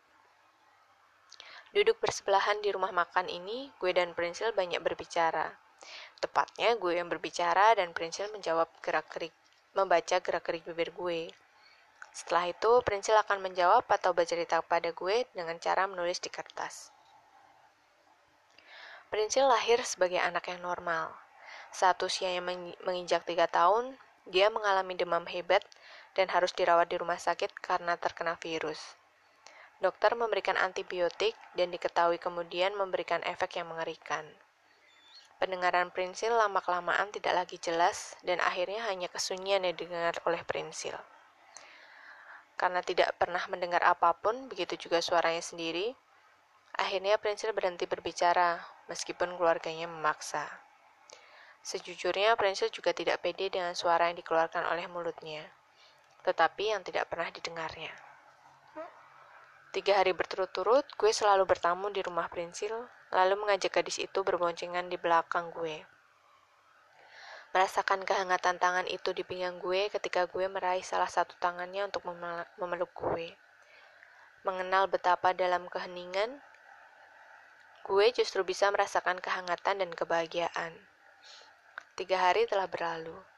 Duduk 1.76 2.00
bersebelahan 2.00 2.64
di 2.64 2.72
rumah 2.72 2.96
makan 2.96 3.28
ini, 3.28 3.68
gue 3.84 3.92
dan 3.92 4.16
Prinsil 4.16 4.56
banyak 4.56 4.80
berbicara. 4.80 5.63
Tepatnya 6.24 6.80
gue 6.80 6.96
yang 6.96 7.12
berbicara 7.12 7.76
dan 7.76 7.92
Prinsil 7.92 8.32
menjawab 8.32 8.72
gerak-gerik, 8.80 9.36
membaca 9.76 10.24
gerak-gerik 10.24 10.64
bibir 10.64 10.96
gue. 10.96 11.28
Setelah 12.16 12.48
itu, 12.48 12.80
Prinsil 12.88 13.20
akan 13.20 13.44
menjawab 13.44 13.84
atau 13.92 14.16
bercerita 14.16 14.64
kepada 14.64 14.96
gue 14.96 15.28
dengan 15.36 15.60
cara 15.60 15.84
menulis 15.84 16.24
di 16.24 16.32
kertas. 16.32 16.96
Prinsil 19.12 19.52
lahir 19.52 19.84
sebagai 19.84 20.24
anak 20.24 20.48
yang 20.48 20.64
normal. 20.64 21.12
Saat 21.76 22.00
usianya 22.00 22.40
menginjak 22.88 23.28
tiga 23.28 23.52
tahun, 23.52 24.00
dia 24.24 24.48
mengalami 24.48 24.96
demam 24.96 25.28
hebat 25.28 25.68
dan 26.16 26.32
harus 26.32 26.56
dirawat 26.56 26.88
di 26.88 26.96
rumah 26.96 27.20
sakit 27.20 27.52
karena 27.60 28.00
terkena 28.00 28.40
virus. 28.40 28.80
Dokter 29.84 30.16
memberikan 30.16 30.56
antibiotik 30.56 31.36
dan 31.60 31.68
diketahui 31.68 32.16
kemudian 32.16 32.72
memberikan 32.80 33.20
efek 33.28 33.60
yang 33.60 33.68
mengerikan. 33.68 34.24
Pendengaran 35.44 35.92
Prinsil 35.92 36.32
lama-kelamaan 36.32 37.12
tidak 37.12 37.36
lagi 37.36 37.60
jelas 37.60 38.16
dan 38.24 38.40
akhirnya 38.40 38.80
hanya 38.88 39.12
kesunyian 39.12 39.68
yang 39.68 39.76
didengar 39.76 40.16
oleh 40.24 40.40
Prinsil. 40.48 40.96
Karena 42.56 42.80
tidak 42.80 43.12
pernah 43.20 43.44
mendengar 43.52 43.84
apa 43.84 44.16
pun, 44.16 44.48
begitu 44.48 44.80
juga 44.88 45.04
suaranya 45.04 45.44
sendiri, 45.44 45.92
akhirnya 46.80 47.20
Prinsil 47.20 47.52
berhenti 47.52 47.84
berbicara, 47.84 48.56
meskipun 48.88 49.36
keluarganya 49.36 49.84
memaksa. 49.92 50.48
Sejujurnya, 51.60 52.40
Prinsil 52.40 52.72
juga 52.72 52.96
tidak 52.96 53.20
pede 53.20 53.52
dengan 53.52 53.76
suara 53.76 54.08
yang 54.08 54.16
dikeluarkan 54.24 54.64
oleh 54.72 54.88
mulutnya, 54.88 55.44
tetapi 56.24 56.72
yang 56.72 56.88
tidak 56.88 57.12
pernah 57.12 57.28
didengarnya. 57.28 57.92
Tiga 59.74 59.98
hari 59.98 60.14
berturut-turut, 60.14 60.86
gue 61.02 61.10
selalu 61.10 61.50
bertamu 61.50 61.90
di 61.90 62.06
rumah 62.06 62.30
Prinsil, 62.30 62.78
lalu 63.10 63.42
mengajak 63.42 63.74
gadis 63.74 63.98
itu 63.98 64.22
berboncengan 64.22 64.86
di 64.86 65.02
belakang 65.02 65.50
gue. 65.50 65.82
Merasakan 67.58 68.06
kehangatan 68.06 68.62
tangan 68.62 68.86
itu 68.86 69.18
di 69.18 69.26
pinggang 69.26 69.58
gue 69.58 69.90
ketika 69.90 70.30
gue 70.30 70.46
meraih 70.46 70.86
salah 70.86 71.10
satu 71.10 71.34
tangannya 71.42 71.90
untuk 71.90 72.06
memeluk 72.62 72.94
gue. 72.94 73.34
Mengenal 74.46 74.86
betapa 74.86 75.34
dalam 75.34 75.66
keheningan, 75.66 76.38
gue 77.90 78.06
justru 78.14 78.46
bisa 78.46 78.70
merasakan 78.70 79.18
kehangatan 79.18 79.82
dan 79.82 79.90
kebahagiaan. 79.90 80.78
Tiga 81.98 82.30
hari 82.30 82.46
telah 82.46 82.70
berlalu. 82.70 83.33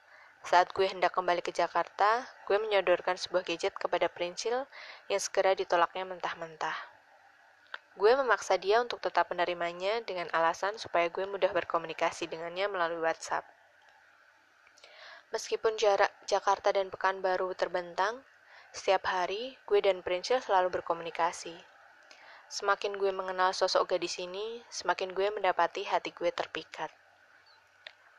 Saat 0.45 0.77
gue 0.77 0.85
hendak 0.85 1.09
kembali 1.09 1.41
ke 1.41 1.49
Jakarta, 1.49 2.21
gue 2.45 2.61
menyodorkan 2.61 3.17
sebuah 3.17 3.41
gadget 3.41 3.73
kepada 3.81 4.05
Prinsil 4.05 4.69
yang 5.09 5.17
segera 5.17 5.57
ditolaknya 5.57 6.05
mentah-mentah. 6.05 6.77
Gue 7.97 8.13
memaksa 8.13 8.53
dia 8.61 8.77
untuk 8.77 9.01
tetap 9.01 9.33
menerimanya 9.33 10.05
dengan 10.05 10.29
alasan 10.37 10.77
supaya 10.77 11.09
gue 11.09 11.25
mudah 11.25 11.49
berkomunikasi 11.49 12.29
dengannya 12.29 12.69
melalui 12.69 13.01
WhatsApp. 13.01 13.41
Meskipun 15.33 15.81
jarak 15.81 16.13
Jakarta 16.29 16.69
dan 16.69 16.93
Pekanbaru 16.93 17.49
terbentang, 17.57 18.21
setiap 18.69 19.09
hari 19.09 19.57
gue 19.65 19.81
dan 19.81 20.05
Princess 20.05 20.45
selalu 20.45 20.77
berkomunikasi. 20.77 21.57
Semakin 22.53 23.01
gue 23.01 23.09
mengenal 23.09 23.49
sosok 23.49 23.97
gadis 23.97 24.21
ini, 24.21 24.61
semakin 24.69 25.09
gue 25.09 25.25
mendapati 25.33 25.89
hati 25.89 26.13
gue 26.13 26.29
terpikat. 26.29 26.93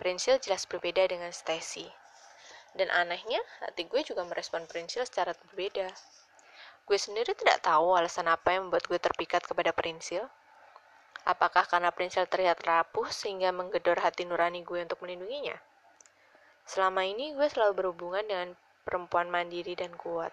Prinsil 0.02 0.42
jelas 0.42 0.66
berbeda 0.66 1.06
dengan 1.06 1.30
Stacy. 1.30 2.05
Dan 2.76 2.92
anehnya, 2.92 3.40
hati 3.64 3.88
gue 3.88 4.04
juga 4.04 4.20
merespon 4.28 4.68
Prinsil 4.68 5.08
secara 5.08 5.32
berbeda. 5.32 5.88
Gue 6.84 7.00
sendiri 7.00 7.32
tidak 7.32 7.64
tahu 7.64 7.96
alasan 7.96 8.28
apa 8.28 8.52
yang 8.52 8.68
membuat 8.68 8.84
gue 8.84 9.00
terpikat 9.00 9.42
kepada 9.48 9.72
Prinsil. 9.72 10.28
Apakah 11.24 11.64
karena 11.66 11.90
Prinsil 11.90 12.28
terlihat 12.28 12.62
rapuh 12.62 13.08
sehingga 13.08 13.50
menggedor 13.50 13.98
hati 13.98 14.28
nurani 14.28 14.60
gue 14.62 14.84
untuk 14.84 15.00
melindunginya? 15.02 15.56
Selama 16.68 17.02
ini 17.02 17.32
gue 17.34 17.48
selalu 17.48 17.72
berhubungan 17.80 18.22
dengan 18.28 18.48
perempuan 18.84 19.32
mandiri 19.32 19.72
dan 19.74 19.90
kuat. 19.96 20.30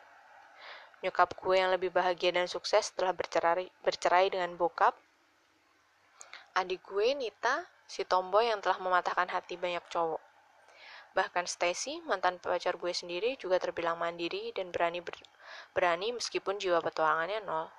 Nyokap 1.01 1.39
gue 1.39 1.55
yang 1.57 1.71
lebih 1.71 1.89
bahagia 1.89 2.35
dan 2.35 2.45
sukses 2.51 2.91
setelah 2.91 3.15
bercerai, 3.15 3.71
bercerai 3.81 4.29
dengan 4.29 4.53
bokap. 4.59 4.93
Adik 6.59 6.85
gue, 6.85 7.17
Nita, 7.17 7.65
si 7.89 8.05
tomboy 8.05 8.51
yang 8.51 8.61
telah 8.61 8.77
mematahkan 8.77 9.31
hati 9.31 9.57
banyak 9.57 9.81
cowok. 9.89 10.32
Bahkan 11.13 11.45
Stacy, 11.45 12.01
mantan 12.09 12.41
pacar 12.41 12.73
gue 12.81 12.89
sendiri, 12.89 13.37
juga 13.37 13.61
terbilang 13.61 14.01
mandiri 14.01 14.49
dan 14.57 14.73
berani 14.73 14.97
ber 14.97 15.13
berani 15.77 16.09
meskipun 16.09 16.57
jiwa 16.57 16.81
petualangannya 16.81 17.45
nol. 17.45 17.69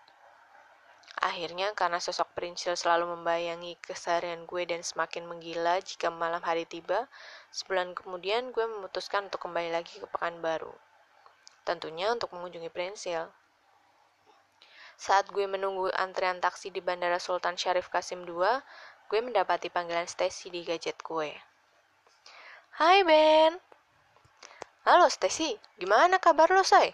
Akhirnya, 1.18 1.70
karena 1.74 2.02
sosok 2.02 2.34
Prinsil 2.34 2.74
selalu 2.74 3.10
membayangi 3.14 3.78
keseharian 3.82 4.46
gue 4.46 4.66
dan 4.66 4.82
semakin 4.82 5.26
menggila 5.26 5.78
jika 5.82 6.10
malam 6.10 6.42
hari 6.42 6.66
tiba, 6.66 7.06
sebulan 7.54 7.94
kemudian 7.94 8.50
gue 8.50 8.66
memutuskan 8.66 9.30
untuk 9.30 9.42
kembali 9.46 9.70
lagi 9.70 9.98
ke 9.98 10.06
Pekanbaru. 10.10 10.74
Tentunya 11.62 12.10
untuk 12.10 12.34
mengunjungi 12.34 12.70
Prinsil. 12.70 13.30
Saat 14.94 15.30
gue 15.34 15.46
menunggu 15.46 15.90
antrean 15.96 16.38
taksi 16.38 16.70
di 16.70 16.78
Bandara 16.78 17.18
Sultan 17.18 17.58
Syarif 17.58 17.90
Kasim 17.90 18.22
II, 18.26 18.62
gue 19.10 19.20
mendapati 19.22 19.70
panggilan 19.70 20.06
Stacy 20.06 20.54
di 20.54 20.62
gadget 20.62 20.98
gue. 21.02 21.53
Hai 22.74 23.06
Ben. 23.06 23.54
Halo 24.82 25.06
Stacy, 25.06 25.54
gimana 25.78 26.18
kabar 26.18 26.50
lo 26.50 26.66
say? 26.66 26.90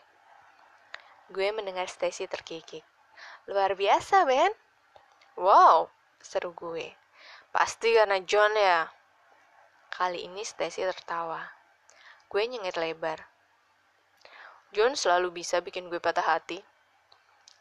Gue 1.32 1.56
mendengar 1.56 1.88
Stacy 1.88 2.28
terkikik. 2.28 2.84
Luar 3.48 3.72
biasa 3.72 4.28
Ben. 4.28 4.52
Wow, 5.40 5.88
seru 6.20 6.52
gue. 6.52 6.92
Pasti 7.48 7.96
karena 7.96 8.20
John 8.28 8.52
ya. 8.60 8.92
Kali 9.88 10.28
ini 10.28 10.44
Stacy 10.44 10.84
tertawa. 10.84 11.48
Gue 12.28 12.44
nyengit 12.44 12.76
lebar. 12.76 13.24
John 14.76 14.92
selalu 14.92 15.32
bisa 15.32 15.64
bikin 15.64 15.88
gue 15.88 15.96
patah 15.96 16.28
hati. 16.28 16.60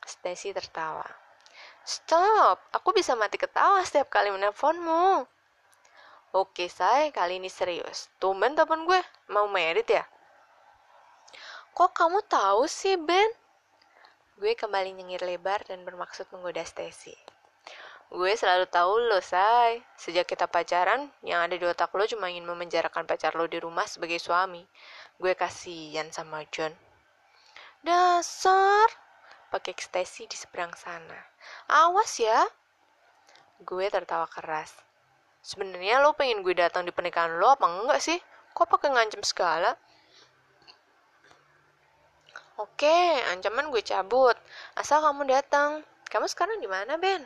Stacy 0.04 0.52
tertawa. 0.52 1.08
Stop, 1.88 2.68
aku 2.76 2.92
bisa 2.92 3.16
mati 3.16 3.40
ketawa 3.40 3.80
setiap 3.88 4.12
kali 4.12 4.28
menelponmu. 4.28 5.39
Oke, 6.30 6.70
say, 6.70 7.10
kali 7.10 7.42
ini 7.42 7.50
serius. 7.50 8.06
Tumben 8.22 8.54
telepon 8.54 8.86
gue, 8.86 9.02
mau 9.34 9.50
merit 9.50 9.90
ya? 9.90 10.06
Kok 11.74 11.90
kamu 11.90 12.22
tahu 12.30 12.70
sih, 12.70 13.02
Ben? 13.02 13.34
Gue 14.38 14.54
kembali 14.54 14.94
nyengir 14.94 15.26
lebar 15.26 15.66
dan 15.66 15.82
bermaksud 15.82 16.30
menggoda 16.30 16.62
Stacy. 16.62 17.18
Gue 18.14 18.38
selalu 18.38 18.70
tahu 18.70 19.10
lo, 19.10 19.18
say. 19.26 19.82
Sejak 19.98 20.30
kita 20.30 20.46
pacaran, 20.46 21.10
yang 21.26 21.46
ada 21.46 21.58
di 21.58 21.66
otak 21.66 21.94
lo 21.98 22.06
cuma 22.06 22.30
ingin 22.30 22.46
memenjarakan 22.46 23.10
pacar 23.10 23.34
lo 23.34 23.50
di 23.50 23.58
rumah 23.58 23.90
sebagai 23.90 24.22
suami. 24.22 24.62
Gue 25.18 25.34
kasihan 25.34 26.14
sama 26.14 26.46
John. 26.54 26.74
Dasar! 27.82 28.90
Pakai 29.50 29.74
Stacy 29.78 30.30
di 30.30 30.38
seberang 30.38 30.78
sana. 30.78 31.18
Awas 31.70 32.22
ya! 32.22 32.46
Gue 33.66 33.90
tertawa 33.90 34.30
keras. 34.30 34.89
Sebenarnya 35.50 35.98
lo 36.06 36.14
pengen 36.14 36.46
gue 36.46 36.54
datang 36.54 36.86
di 36.86 36.94
pernikahan 36.94 37.42
lo 37.42 37.50
apa 37.50 37.66
enggak 37.66 37.98
sih? 37.98 38.22
Kok 38.54 38.70
pakai 38.70 38.94
ngancem 38.94 39.26
segala? 39.26 39.74
Oke, 42.62 43.18
ancaman 43.34 43.74
gue 43.74 43.82
cabut. 43.82 44.38
Asal 44.78 45.02
kamu 45.02 45.26
datang. 45.26 45.82
Kamu 46.06 46.30
sekarang 46.30 46.62
di 46.62 46.70
mana, 46.70 47.02
Ben? 47.02 47.26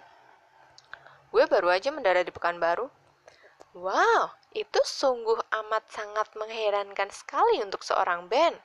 Gue 1.35 1.43
baru 1.51 1.67
aja 1.67 1.91
mendarat 1.91 2.23
di 2.23 2.31
Pekanbaru. 2.31 2.87
Wow, 3.75 4.31
itu 4.55 4.79
sungguh 4.87 5.43
amat 5.59 5.83
sangat 5.91 6.31
mengherankan 6.39 7.11
sekali 7.11 7.59
untuk 7.59 7.83
seorang 7.83 8.31
Ben. 8.31 8.55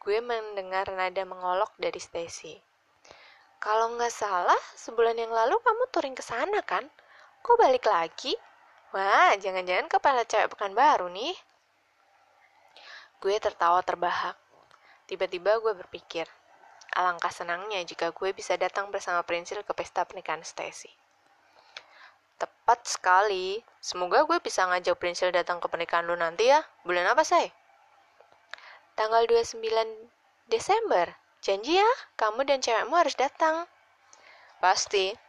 Gue 0.00 0.24
mendengar 0.24 0.88
nada 0.96 1.28
mengolok 1.28 1.76
dari 1.76 2.00
Stacy. 2.00 2.56
Kalau 3.60 3.92
nggak 4.00 4.14
salah, 4.16 4.60
sebulan 4.80 5.20
yang 5.20 5.32
lalu 5.34 5.60
kamu 5.60 5.84
touring 5.92 6.16
ke 6.16 6.24
sana 6.24 6.64
kan? 6.64 6.88
Kok 7.44 7.60
balik 7.60 7.84
lagi? 7.84 8.32
Wah, 8.96 9.36
jangan-jangan 9.36 9.84
kepala 9.92 10.24
cewek 10.24 10.56
pekan 10.56 10.72
baru 10.72 11.12
nih. 11.12 11.36
Gue 13.20 13.36
tertawa 13.36 13.84
terbahak. 13.84 14.32
Tiba-tiba 15.04 15.60
gue 15.60 15.76
berpikir, 15.76 16.24
alangkah 16.96 17.28
senangnya 17.28 17.84
jika 17.84 18.16
gue 18.16 18.32
bisa 18.32 18.56
datang 18.56 18.88
bersama 18.88 19.20
Prinsil 19.28 19.60
ke 19.60 19.76
pesta 19.76 20.08
pernikahan 20.08 20.40
Stacy. 20.40 20.88
Tepat 22.40 22.88
sekali. 22.88 23.60
Semoga 23.76 24.24
gue 24.24 24.40
bisa 24.40 24.64
ngajak 24.64 24.96
Prinsil 24.96 25.28
datang 25.28 25.60
ke 25.60 25.68
pernikahan 25.68 26.08
lu 26.08 26.16
nanti 26.16 26.48
ya. 26.48 26.64
Bulan 26.80 27.12
apa, 27.12 27.28
say? 27.28 27.52
Tanggal 28.96 29.28
29 29.28 29.60
Desember. 30.48 31.12
Janji 31.44 31.76
ya, 31.76 31.90
kamu 32.16 32.48
dan 32.48 32.64
cewekmu 32.64 32.96
harus 32.96 33.12
datang. 33.20 33.68
Pasti. 34.64 35.23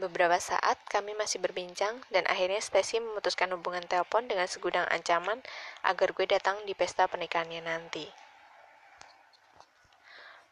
Beberapa 0.00 0.40
saat 0.40 0.80
kami 0.88 1.12
masih 1.12 1.36
berbincang 1.36 2.00
dan 2.08 2.24
akhirnya 2.24 2.64
Stacy 2.64 2.96
memutuskan 2.96 3.52
hubungan 3.52 3.84
telepon 3.84 4.24
dengan 4.24 4.48
segudang 4.48 4.88
ancaman 4.88 5.44
agar 5.84 6.16
gue 6.16 6.24
datang 6.24 6.56
di 6.64 6.72
pesta 6.72 7.04
pernikahannya 7.04 7.60
nanti. 7.60 8.08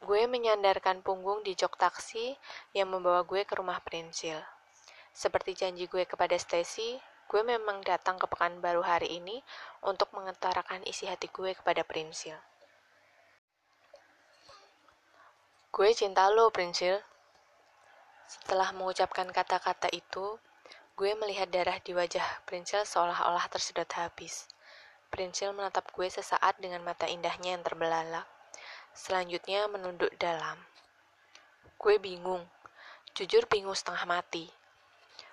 Gue 0.05 0.29
menyandarkan 0.29 1.01
punggung 1.01 1.41
di 1.41 1.57
jok 1.57 1.81
taksi 1.81 2.37
yang 2.77 2.93
membawa 2.93 3.25
gue 3.25 3.45
ke 3.49 3.57
rumah 3.57 3.81
Prinsil. 3.81 4.41
Seperti 5.17 5.57
janji 5.57 5.89
gue 5.89 6.05
kepada 6.05 6.37
Stacy, 6.37 7.01
gue 7.29 7.43
memang 7.45 7.81
datang 7.81 8.21
ke 8.21 8.29
Pekanbaru 8.29 8.85
hari 8.85 9.21
ini 9.21 9.41
untuk 9.85 10.13
mengutarakan 10.13 10.85
isi 10.85 11.09
hati 11.09 11.33
gue 11.33 11.57
kepada 11.57 11.81
Prinsil. 11.85 12.37
Gue 15.73 15.97
cinta 15.97 16.29
lo, 16.29 16.53
Prinsil. 16.53 17.01
Setelah 18.31 18.71
mengucapkan 18.71 19.27
kata-kata 19.27 19.91
itu, 19.91 20.39
gue 20.95 21.11
melihat 21.19 21.51
darah 21.51 21.83
di 21.83 21.91
wajah 21.91 22.23
Prinsil 22.47 22.87
seolah-olah 22.87 23.43
tersedot 23.51 23.91
habis. 23.99 24.47
Prinsil 25.11 25.51
menatap 25.51 25.91
gue 25.91 26.07
sesaat 26.07 26.63
dengan 26.63 26.79
mata 26.87 27.11
indahnya 27.11 27.59
yang 27.59 27.67
terbelalak. 27.67 28.23
Selanjutnya 28.95 29.67
menunduk 29.67 30.15
dalam. 30.15 30.63
Gue 31.75 31.99
bingung, 31.99 32.47
jujur 33.19 33.51
bingung 33.51 33.75
setengah 33.75 34.07
mati. 34.07 34.47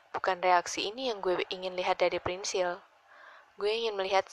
Bukan 0.10 0.42
reaksi 0.42 0.90
ini 0.90 1.14
yang 1.14 1.22
gue 1.22 1.38
ingin 1.54 1.78
lihat 1.78 2.02
dari 2.02 2.18
Prinsil. 2.18 2.82
Gue 3.62 3.78
ingin 3.78 3.94
melihat 3.94 4.26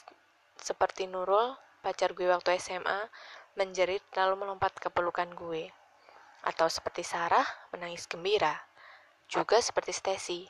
seperti 0.57 1.05
Nurul, 1.05 1.53
pacar 1.85 2.17
gue 2.17 2.25
waktu 2.33 2.57
SMA, 2.57 3.13
menjerit 3.53 4.01
lalu 4.17 4.41
melompat 4.41 4.73
ke 4.81 4.89
pelukan 4.89 5.29
gue 5.37 5.69
atau 6.45 6.69
seperti 6.69 7.01
Sarah 7.01 7.45
menangis 7.73 8.05
gembira, 8.05 8.53
juga 9.25 9.57
seperti 9.57 9.91
Stacy 9.91 10.41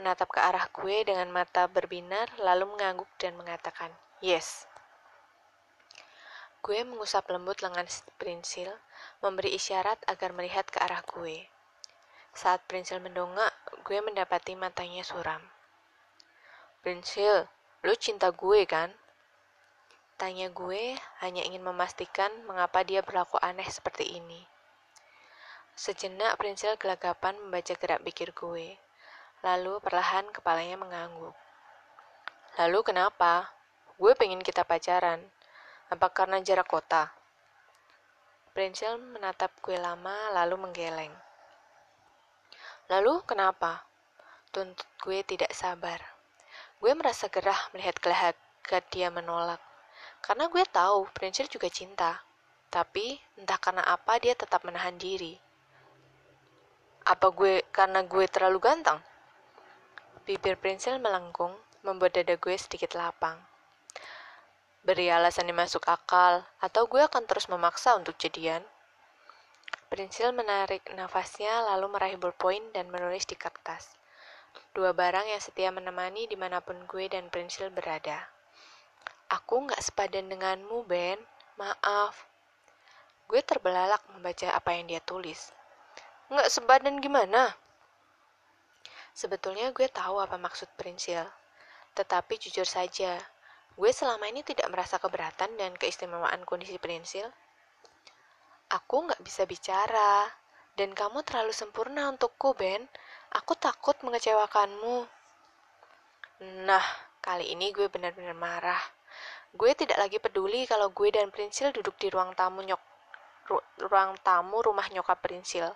menatap 0.00 0.32
ke 0.32 0.40
arah 0.40 0.64
gue 0.72 0.96
dengan 1.04 1.28
mata 1.28 1.68
berbinar 1.68 2.32
lalu 2.40 2.72
mengangguk 2.72 3.10
dan 3.20 3.36
mengatakan, 3.36 3.92
"Yes." 4.24 4.64
Gue 6.64 6.84
mengusap 6.84 7.28
lembut 7.32 7.60
lengan 7.64 7.88
Prinsil, 8.20 8.68
memberi 9.24 9.56
isyarat 9.56 9.96
agar 10.08 10.32
melihat 10.36 10.68
ke 10.68 10.76
arah 10.80 11.00
gue. 11.04 11.48
Saat 12.36 12.64
Prinsil 12.68 13.00
mendongak, 13.00 13.52
gue 13.84 13.98
mendapati 14.04 14.56
matanya 14.56 15.04
suram. 15.04 15.40
Prinsil, 16.84 17.48
lu 17.84 17.92
cinta 17.96 18.32
gue 18.32 18.64
kan? 18.64 18.92
Tanya 20.20 20.52
gue 20.52 21.00
hanya 21.24 21.44
ingin 21.44 21.64
memastikan 21.64 22.28
mengapa 22.44 22.84
dia 22.84 23.00
berlaku 23.00 23.40
aneh 23.40 23.68
seperti 23.68 24.20
ini. 24.20 24.44
Sejenak 25.80 26.36
Prinsil 26.36 26.76
gelagapan 26.76 27.40
membaca 27.40 27.72
gerak 27.72 28.04
pikir 28.04 28.36
gue. 28.36 28.76
Lalu 29.40 29.80
perlahan 29.80 30.28
kepalanya 30.28 30.76
mengangguk. 30.76 31.32
Lalu 32.60 32.84
kenapa? 32.84 33.48
Gue 33.96 34.12
pengen 34.12 34.44
kita 34.44 34.60
pacaran. 34.60 35.24
Apa 35.88 36.12
karena 36.12 36.36
jarak 36.44 36.68
kota? 36.68 37.08
Prinsil 38.52 39.00
menatap 39.00 39.56
gue 39.64 39.80
lama 39.80 40.28
lalu 40.36 40.68
menggeleng. 40.68 41.16
Lalu 42.92 43.24
kenapa? 43.24 43.80
Tuntut 44.52 44.84
gue 45.00 45.24
tidak 45.24 45.56
sabar. 45.56 46.04
Gue 46.76 46.92
merasa 46.92 47.32
gerah 47.32 47.72
melihat 47.72 47.96
gelagat 48.04 48.84
dia 48.92 49.08
menolak. 49.08 49.64
Karena 50.20 50.44
gue 50.44 50.60
tahu 50.60 51.08
Prinsil 51.16 51.48
juga 51.48 51.72
cinta. 51.72 52.20
Tapi 52.68 53.16
entah 53.40 53.56
karena 53.56 53.80
apa 53.88 54.20
dia 54.20 54.36
tetap 54.36 54.60
menahan 54.68 55.00
diri. 55.00 55.48
Apa 57.08 57.32
gue 57.32 57.64
karena 57.72 58.04
gue 58.04 58.28
terlalu 58.28 58.60
ganteng? 58.60 59.00
Bibir 60.28 60.60
Prinsil 60.60 61.00
melengkung, 61.00 61.56
membuat 61.80 62.12
dada 62.12 62.36
gue 62.36 62.56
sedikit 62.60 62.92
lapang. 62.92 63.40
Beri 64.84 65.08
alasan 65.08 65.48
yang 65.48 65.60
masuk 65.60 65.84
akal, 65.88 66.44
atau 66.60 66.84
gue 66.84 67.00
akan 67.00 67.24
terus 67.24 67.48
memaksa 67.48 67.96
untuk 67.96 68.16
jadian. 68.20 68.60
Prinsil 69.90 70.30
menarik 70.30 70.86
nafasnya 70.94 71.66
lalu 71.72 71.90
meraih 71.90 72.16
ballpoint 72.20 72.72
dan 72.76 72.92
menulis 72.92 73.26
di 73.26 73.34
kertas. 73.34 73.96
Dua 74.70 74.94
barang 74.94 75.26
yang 75.26 75.42
setia 75.42 75.74
menemani 75.74 76.30
di 76.30 76.38
mana 76.38 76.62
pun 76.62 76.78
gue 76.86 77.10
dan 77.10 77.26
Prinsil 77.26 77.74
berada. 77.74 78.28
Aku 79.30 79.66
nggak 79.66 79.82
sepadan 79.82 80.30
denganmu, 80.30 80.86
Ben. 80.86 81.18
Maaf. 81.58 82.26
Gue 83.26 83.42
terbelalak 83.42 84.02
membaca 84.14 84.50
apa 84.54 84.78
yang 84.78 84.86
dia 84.90 85.02
tulis. 85.02 85.50
Nggak 86.30 86.46
sepadan 86.46 87.02
gimana? 87.02 87.50
Sebetulnya 89.10 89.74
gue 89.74 89.90
tahu 89.90 90.22
apa 90.22 90.38
maksud 90.38 90.70
Prinsil. 90.78 91.26
Tetapi 91.98 92.38
jujur 92.38 92.62
saja, 92.62 93.18
gue 93.74 93.90
selama 93.90 94.30
ini 94.30 94.46
tidak 94.46 94.70
merasa 94.70 95.02
keberatan 95.02 95.58
dan 95.58 95.74
keistimewaan 95.74 96.46
kondisi 96.46 96.78
Prinsil. 96.78 97.26
Aku 98.70 99.10
nggak 99.10 99.18
bisa 99.26 99.42
bicara, 99.42 100.30
dan 100.78 100.94
kamu 100.94 101.26
terlalu 101.26 101.50
sempurna 101.50 102.06
untukku, 102.14 102.54
Ben. 102.54 102.86
Aku 103.34 103.58
takut 103.58 103.98
mengecewakanmu. 104.06 105.10
Nah, 106.62 106.86
kali 107.18 107.50
ini 107.50 107.74
gue 107.74 107.90
benar-benar 107.90 108.38
marah. 108.38 108.82
Gue 109.50 109.74
tidak 109.74 109.98
lagi 109.98 110.22
peduli 110.22 110.62
kalau 110.70 110.94
gue 110.94 111.10
dan 111.10 111.34
Prinsil 111.34 111.74
duduk 111.74 111.98
di 111.98 112.06
ruang 112.06 112.30
tamu 112.38 112.62
nyok 112.62 112.89
ruang 113.82 114.14
tamu 114.22 114.62
rumah 114.62 114.86
nyokap 114.94 115.18
Prinsil. 115.18 115.66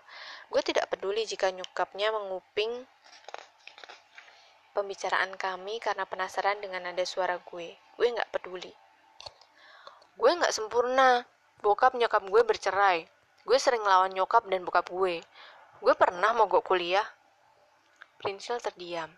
Gue 0.49 0.63
tidak 0.63 0.87
peduli 0.93 1.27
jika 1.27 1.51
nyokapnya 1.51 2.15
menguping 2.15 2.87
pembicaraan 4.75 5.35
kami 5.39 5.79
karena 5.79 6.07
penasaran 6.07 6.59
dengan 6.63 6.87
nada 6.87 7.03
suara 7.03 7.39
gue. 7.43 7.75
Gue 7.99 8.07
nggak 8.11 8.31
peduli. 8.35 8.71
Gue 10.15 10.31
nggak 10.31 10.55
sempurna. 10.55 11.27
Bokap 11.63 11.97
nyokap 11.97 12.29
gue 12.29 12.43
bercerai. 12.45 13.09
Gue 13.45 13.59
sering 13.61 13.85
lawan 13.85 14.13
nyokap 14.13 14.45
dan 14.49 14.65
bokap 14.65 14.89
gue. 14.89 15.25
Gue 15.85 15.95
pernah 15.97 16.33
mogok 16.33 16.65
kuliah. 16.65 17.05
Prinsil 18.25 18.57
terdiam, 18.57 19.13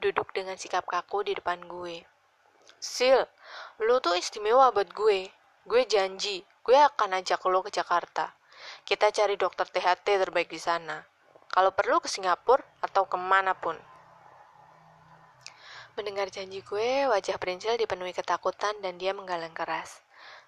duduk 0.00 0.32
dengan 0.32 0.56
sikap 0.56 0.88
kaku 0.88 1.28
di 1.28 1.36
depan 1.36 1.60
gue. 1.68 2.00
Sil, 2.80 3.20
lo 3.84 4.00
tuh 4.00 4.16
istimewa 4.16 4.72
buat 4.72 4.88
gue. 4.96 5.28
Gue 5.68 5.82
janji, 5.84 6.40
gue 6.70 6.78
akan 6.78 7.18
ajak 7.18 7.42
lo 7.50 7.66
ke 7.66 7.74
Jakarta. 7.74 8.30
Kita 8.86 9.10
cari 9.10 9.34
dokter 9.34 9.66
THT 9.66 10.06
terbaik 10.06 10.46
di 10.46 10.62
sana. 10.62 11.02
Kalau 11.50 11.74
perlu 11.74 11.98
ke 11.98 12.06
Singapura 12.06 12.62
atau 12.78 13.10
ke 13.10 13.18
mana 13.18 13.58
pun. 13.58 13.74
Mendengar 15.98 16.30
janji 16.30 16.62
gue, 16.62 17.10
wajah 17.10 17.42
Prinsil 17.42 17.74
dipenuhi 17.74 18.14
ketakutan 18.14 18.78
dan 18.86 19.02
dia 19.02 19.10
menggalang 19.10 19.50
keras. 19.50 19.98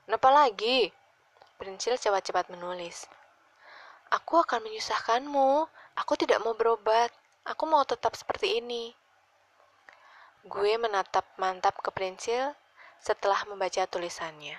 Kenapa 0.06 0.30
lagi? 0.30 0.94
Prinsil 1.58 1.98
cepat-cepat 1.98 2.54
menulis. 2.54 3.10
Aku 4.14 4.38
akan 4.46 4.62
menyusahkanmu. 4.62 5.66
Aku 5.98 6.14
tidak 6.14 6.38
mau 6.46 6.54
berobat. 6.54 7.10
Aku 7.50 7.66
mau 7.66 7.82
tetap 7.82 8.14
seperti 8.14 8.62
ini. 8.62 8.94
Gue 10.46 10.78
menatap 10.78 11.26
mantap 11.34 11.82
ke 11.82 11.90
Prinsil 11.90 12.54
setelah 13.02 13.42
membaca 13.50 13.82
tulisannya. 13.90 14.54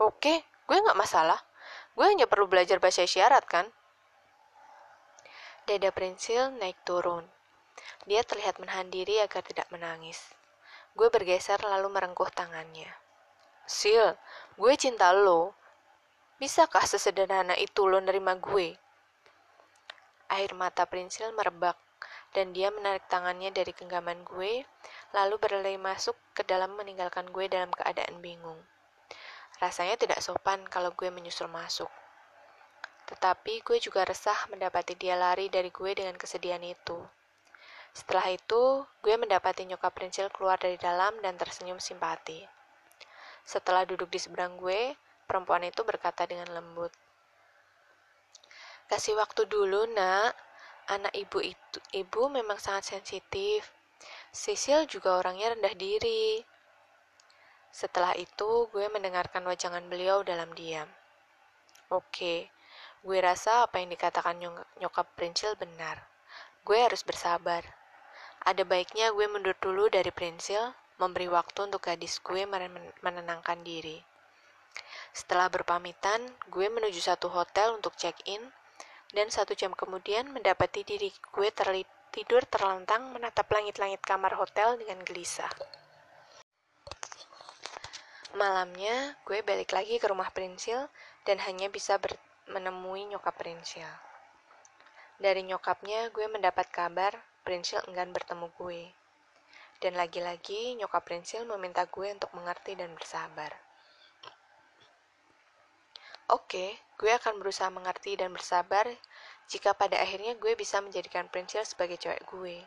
Oke, 0.00 0.40
gue 0.70 0.78
nggak 0.78 0.94
masalah. 0.94 1.42
Gue 1.98 2.06
hanya 2.06 2.30
perlu 2.30 2.46
belajar 2.46 2.78
bahasa 2.78 3.02
isyarat, 3.02 3.42
kan? 3.50 3.66
Dada 5.66 5.90
Prinsil 5.90 6.54
naik 6.62 6.78
turun. 6.86 7.26
Dia 8.06 8.22
terlihat 8.22 8.62
menahan 8.62 8.86
diri 8.86 9.18
agar 9.18 9.42
tidak 9.42 9.66
menangis. 9.74 10.30
Gue 10.94 11.10
bergeser 11.10 11.58
lalu 11.66 11.90
merengkuh 11.90 12.30
tangannya. 12.30 12.86
Sil, 13.66 14.14
gue 14.54 14.72
cinta 14.78 15.10
lo. 15.10 15.58
Bisakah 16.38 16.86
sesederhana 16.86 17.58
itu 17.58 17.90
lo 17.90 17.98
nerima 17.98 18.38
gue? 18.38 18.78
Air 20.30 20.54
mata 20.54 20.86
Prinsil 20.86 21.34
merebak, 21.34 21.74
dan 22.30 22.54
dia 22.54 22.70
menarik 22.70 23.02
tangannya 23.10 23.50
dari 23.50 23.74
genggaman 23.74 24.22
gue, 24.22 24.62
lalu 25.10 25.34
berlari 25.42 25.74
masuk 25.82 26.14
ke 26.30 26.46
dalam 26.46 26.78
meninggalkan 26.78 27.26
gue 27.34 27.50
dalam 27.50 27.74
keadaan 27.74 28.22
bingung. 28.22 28.62
Rasanya 29.60 30.00
tidak 30.00 30.24
sopan 30.24 30.64
kalau 30.72 30.96
gue 30.96 31.12
menyusul 31.12 31.46
masuk. 31.52 31.92
Tetapi 33.06 33.60
gue 33.60 33.76
juga 33.76 34.08
resah 34.08 34.48
mendapati 34.48 34.96
dia 34.96 35.14
lari 35.20 35.52
dari 35.52 35.68
gue 35.68 35.92
dengan 35.92 36.16
kesedihan 36.16 36.64
itu. 36.64 36.96
Setelah 37.92 38.32
itu, 38.32 38.86
gue 39.02 39.14
mendapati 39.20 39.66
nyokap 39.68 39.92
Prinsil 39.92 40.30
keluar 40.32 40.56
dari 40.56 40.78
dalam 40.80 41.18
dan 41.20 41.34
tersenyum 41.34 41.82
simpati. 41.82 42.40
Setelah 43.44 43.82
duduk 43.82 44.08
di 44.08 44.16
seberang 44.22 44.56
gue, 44.56 44.94
perempuan 45.26 45.66
itu 45.66 45.82
berkata 45.82 46.24
dengan 46.24 46.48
lembut, 46.54 46.94
Kasih 48.90 49.14
waktu 49.14 49.46
dulu, 49.46 49.86
nak. 49.94 50.34
Anak 50.90 51.14
ibu 51.14 51.38
itu, 51.38 51.78
ibu 51.94 52.26
memang 52.26 52.58
sangat 52.58 52.90
sensitif. 52.90 53.70
Sisil 54.34 54.90
juga 54.90 55.14
orangnya 55.14 55.54
rendah 55.54 55.74
diri. 55.78 56.42
Setelah 57.70 58.18
itu, 58.18 58.66
gue 58.74 58.86
mendengarkan 58.90 59.46
wajangan 59.46 59.86
beliau 59.86 60.26
dalam 60.26 60.50
diam. 60.58 60.90
Oke, 61.90 62.50
gue 63.02 63.18
rasa 63.18 63.66
apa 63.66 63.78
yang 63.82 63.90
dikatakan 63.90 64.38
nyokap 64.78 65.06
Prinsil 65.14 65.54
benar. 65.58 66.02
Gue 66.62 66.78
harus 66.82 67.00
bersabar. 67.02 67.62
Ada 68.44 68.62
baiknya 68.62 69.14
gue 69.14 69.26
mundur 69.26 69.56
dulu 69.58 69.90
dari 69.90 70.10
Prinsil, 70.14 70.74
memberi 71.00 71.26
waktu 71.32 71.66
untuk 71.66 71.80
gadis 71.86 72.20
gue 72.20 72.44
menenangkan 73.00 73.64
diri. 73.64 73.98
Setelah 75.10 75.50
berpamitan, 75.50 76.22
gue 76.52 76.68
menuju 76.70 77.00
satu 77.02 77.26
hotel 77.32 77.74
untuk 77.74 77.96
check-in, 77.98 78.52
dan 79.10 79.26
satu 79.26 79.58
jam 79.58 79.74
kemudian 79.74 80.30
mendapati 80.30 80.86
diri 80.86 81.10
gue 81.10 81.48
tidur 82.14 82.42
terlentang 82.46 83.10
menatap 83.10 83.50
langit-langit 83.50 83.98
kamar 84.06 84.38
hotel 84.38 84.78
dengan 84.78 85.02
gelisah. 85.02 85.50
Malamnya, 88.30 89.18
gue 89.26 89.42
balik 89.42 89.74
lagi 89.74 89.98
ke 89.98 90.06
rumah 90.06 90.30
Prinsil 90.30 90.86
dan 91.26 91.42
hanya 91.42 91.66
bisa 91.66 91.98
menemui 92.46 93.10
nyokap 93.10 93.34
Prinsil. 93.34 93.90
Dari 95.18 95.42
nyokapnya, 95.42 96.14
gue 96.14 96.30
mendapat 96.30 96.70
kabar 96.70 97.10
Prinsil 97.42 97.82
enggan 97.90 98.14
bertemu 98.14 98.46
gue. 98.54 98.94
Dan 99.82 99.98
lagi-lagi 99.98 100.78
nyokap 100.78 101.02
Prinsil 101.10 101.42
meminta 101.42 101.82
gue 101.90 102.06
untuk 102.14 102.30
mengerti 102.30 102.78
dan 102.78 102.94
bersabar. 102.94 103.50
Oke, 106.30 106.78
gue 107.02 107.10
akan 107.10 107.42
berusaha 107.42 107.66
mengerti 107.74 108.14
dan 108.14 108.30
bersabar 108.30 108.86
jika 109.50 109.74
pada 109.74 109.98
akhirnya 109.98 110.38
gue 110.38 110.54
bisa 110.54 110.78
menjadikan 110.78 111.26
Prinsil 111.26 111.66
sebagai 111.66 111.98
cewek 111.98 112.22
gue. 112.30 112.62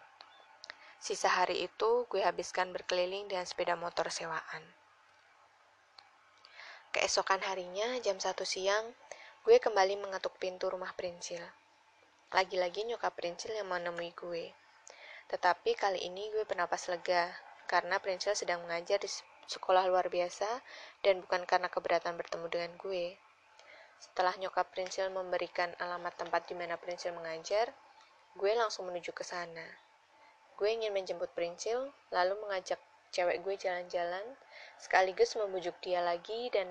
Sisa 1.00 1.32
hari 1.32 1.64
itu 1.64 2.04
gue 2.12 2.20
habiskan 2.20 2.76
berkeliling 2.76 3.32
dengan 3.32 3.48
sepeda 3.48 3.80
motor 3.80 4.12
sewaan. 4.12 4.83
Keesokan 6.94 7.42
harinya, 7.42 7.98
jam 8.06 8.22
1 8.22 8.38
siang, 8.46 8.94
gue 9.42 9.58
kembali 9.58 9.98
mengetuk 9.98 10.38
pintu 10.38 10.70
rumah 10.70 10.94
Prinsil. 10.94 11.42
Lagi-lagi 12.30 12.86
nyokap 12.86 13.18
Prinsil 13.18 13.50
yang 13.58 13.66
menemui 13.66 14.14
gue. 14.14 14.54
Tetapi 15.26 15.74
kali 15.74 16.06
ini 16.06 16.30
gue 16.30 16.46
bernapas 16.46 16.86
lega, 16.94 17.34
karena 17.66 17.98
Prinsil 17.98 18.38
sedang 18.38 18.62
mengajar 18.70 19.02
di 19.02 19.10
sekolah 19.50 19.90
luar 19.90 20.06
biasa 20.14 20.46
dan 21.02 21.26
bukan 21.26 21.50
karena 21.50 21.66
keberatan 21.66 22.14
bertemu 22.14 22.46
dengan 22.54 22.72
gue. 22.78 23.18
Setelah 23.98 24.38
nyokap 24.38 24.70
Prinsil 24.70 25.10
memberikan 25.10 25.74
alamat 25.82 26.14
tempat 26.14 26.46
di 26.46 26.54
mana 26.54 26.78
Prinsil 26.78 27.10
mengajar, 27.18 27.74
gue 28.38 28.54
langsung 28.54 28.86
menuju 28.86 29.18
ke 29.18 29.26
sana. 29.26 29.66
Gue 30.62 30.78
ingin 30.78 30.94
menjemput 30.94 31.34
Prinsil, 31.34 31.90
lalu 32.14 32.38
mengajak 32.38 32.78
cewek 33.14 33.46
gue 33.46 33.56
jalan-jalan, 33.56 34.26
sekaligus 34.82 35.38
membujuk 35.38 35.78
dia 35.86 36.02
lagi 36.02 36.50
dan 36.50 36.66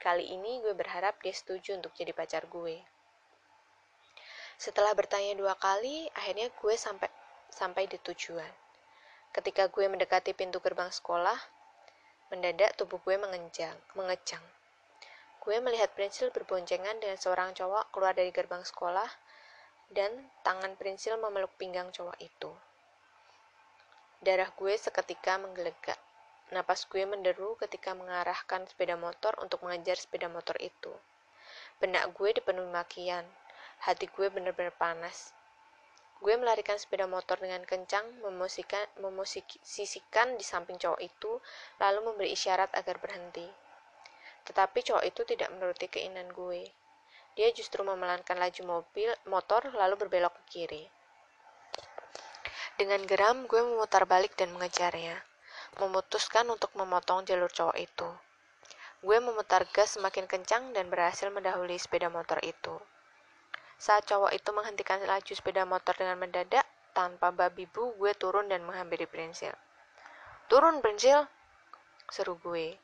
kali 0.00 0.24
ini 0.32 0.64
gue 0.64 0.72
berharap 0.72 1.20
dia 1.20 1.36
setuju 1.36 1.76
untuk 1.76 1.92
jadi 1.92 2.16
pacar 2.16 2.48
gue. 2.48 2.80
Setelah 4.56 4.96
bertanya 4.96 5.36
dua 5.36 5.52
kali, 5.60 6.08
akhirnya 6.16 6.48
gue 6.48 6.74
sampai 6.74 7.12
sampai 7.52 7.84
di 7.84 8.00
tujuan. 8.00 8.48
Ketika 9.36 9.68
gue 9.68 9.84
mendekati 9.84 10.32
pintu 10.32 10.64
gerbang 10.64 10.88
sekolah, 10.88 11.36
mendadak 12.32 12.72
tubuh 12.80 12.96
gue 13.04 13.20
mengenjang, 13.20 13.76
mengecang. 13.92 14.42
Gue 15.42 15.58
melihat 15.60 15.92
Prinsil 15.92 16.32
berboncengan 16.32 16.96
dengan 17.02 17.18
seorang 17.20 17.52
cowok 17.52 17.92
keluar 17.92 18.16
dari 18.16 18.32
gerbang 18.32 18.64
sekolah, 18.64 19.08
dan 19.92 20.30
tangan 20.40 20.78
Prinsil 20.80 21.20
memeluk 21.20 21.52
pinggang 21.60 21.92
cowok 21.92 22.16
itu. 22.22 22.52
Darah 24.22 24.54
gue 24.54 24.78
seketika 24.78 25.34
menggelegak. 25.34 25.98
Napas 26.54 26.86
gue 26.86 27.02
menderu 27.02 27.58
ketika 27.58 27.90
mengarahkan 27.90 28.70
sepeda 28.70 28.94
motor 28.94 29.34
untuk 29.42 29.66
mengejar 29.66 29.98
sepeda 29.98 30.30
motor 30.30 30.54
itu. 30.62 30.94
Benak 31.82 32.14
gue 32.14 32.30
dipenuhi 32.30 32.70
makian. 32.70 33.26
Hati 33.82 34.06
gue 34.06 34.30
benar-benar 34.30 34.70
panas. 34.78 35.34
Gue 36.22 36.38
melarikan 36.38 36.78
sepeda 36.78 37.10
motor 37.10 37.34
dengan 37.42 37.66
kencang, 37.66 38.22
memusikan, 38.22 38.86
memusisikan 39.02 40.38
di 40.38 40.46
samping 40.46 40.78
cowok 40.78 41.02
itu, 41.02 41.42
lalu 41.82 42.06
memberi 42.06 42.30
isyarat 42.30 42.70
agar 42.78 43.02
berhenti. 43.02 43.50
Tetapi 44.46 44.86
cowok 44.86 45.02
itu 45.02 45.26
tidak 45.26 45.50
menuruti 45.50 45.90
keinginan 45.90 46.30
gue. 46.30 46.70
Dia 47.34 47.50
justru 47.50 47.82
memelankan 47.82 48.38
laju 48.38 48.62
mobil, 48.70 49.10
motor, 49.26 49.66
lalu 49.74 49.98
berbelok 49.98 50.38
ke 50.46 50.62
kiri. 50.62 50.86
Dengan 52.82 53.06
geram, 53.06 53.46
gue 53.46 53.62
memutar 53.62 54.02
balik 54.10 54.34
dan 54.34 54.50
mengejarnya. 54.58 55.14
Memutuskan 55.78 56.50
untuk 56.50 56.74
memotong 56.74 57.22
jalur 57.22 57.46
cowok 57.46 57.78
itu. 57.78 58.10
Gue 58.98 59.22
memutar 59.22 59.70
gas 59.70 59.94
semakin 59.94 60.26
kencang 60.26 60.74
dan 60.74 60.90
berhasil 60.90 61.30
mendahului 61.30 61.78
sepeda 61.78 62.10
motor 62.10 62.42
itu. 62.42 62.74
Saat 63.78 64.10
cowok 64.10 64.34
itu 64.34 64.50
menghentikan 64.50 64.98
laju 64.98 65.30
sepeda 65.30 65.62
motor 65.62 65.94
dengan 65.94 66.18
mendadak, 66.26 66.66
tanpa 66.90 67.30
babi 67.30 67.70
bu, 67.70 67.94
gue 68.02 68.18
turun 68.18 68.50
dan 68.50 68.66
menghampiri 68.66 69.06
Prinsil. 69.06 69.54
Turun, 70.50 70.82
Prinsil! 70.82 71.30
Seru 72.10 72.34
gue. 72.42 72.82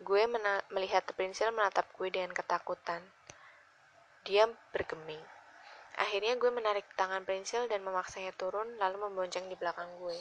Gue 0.00 0.24
melihat 0.72 1.04
Prinsil 1.12 1.52
menatap 1.52 1.92
gue 1.92 2.08
dengan 2.08 2.32
ketakutan. 2.32 3.04
Dia 4.24 4.48
bergeming. 4.72 5.20
Akhirnya 5.94 6.34
gue 6.34 6.50
menarik 6.50 6.82
tangan 6.98 7.22
pensil 7.22 7.70
dan 7.70 7.86
memaksanya 7.86 8.34
turun, 8.34 8.66
lalu 8.82 9.06
membonceng 9.06 9.46
di 9.46 9.54
belakang 9.54 9.86
gue. 10.02 10.18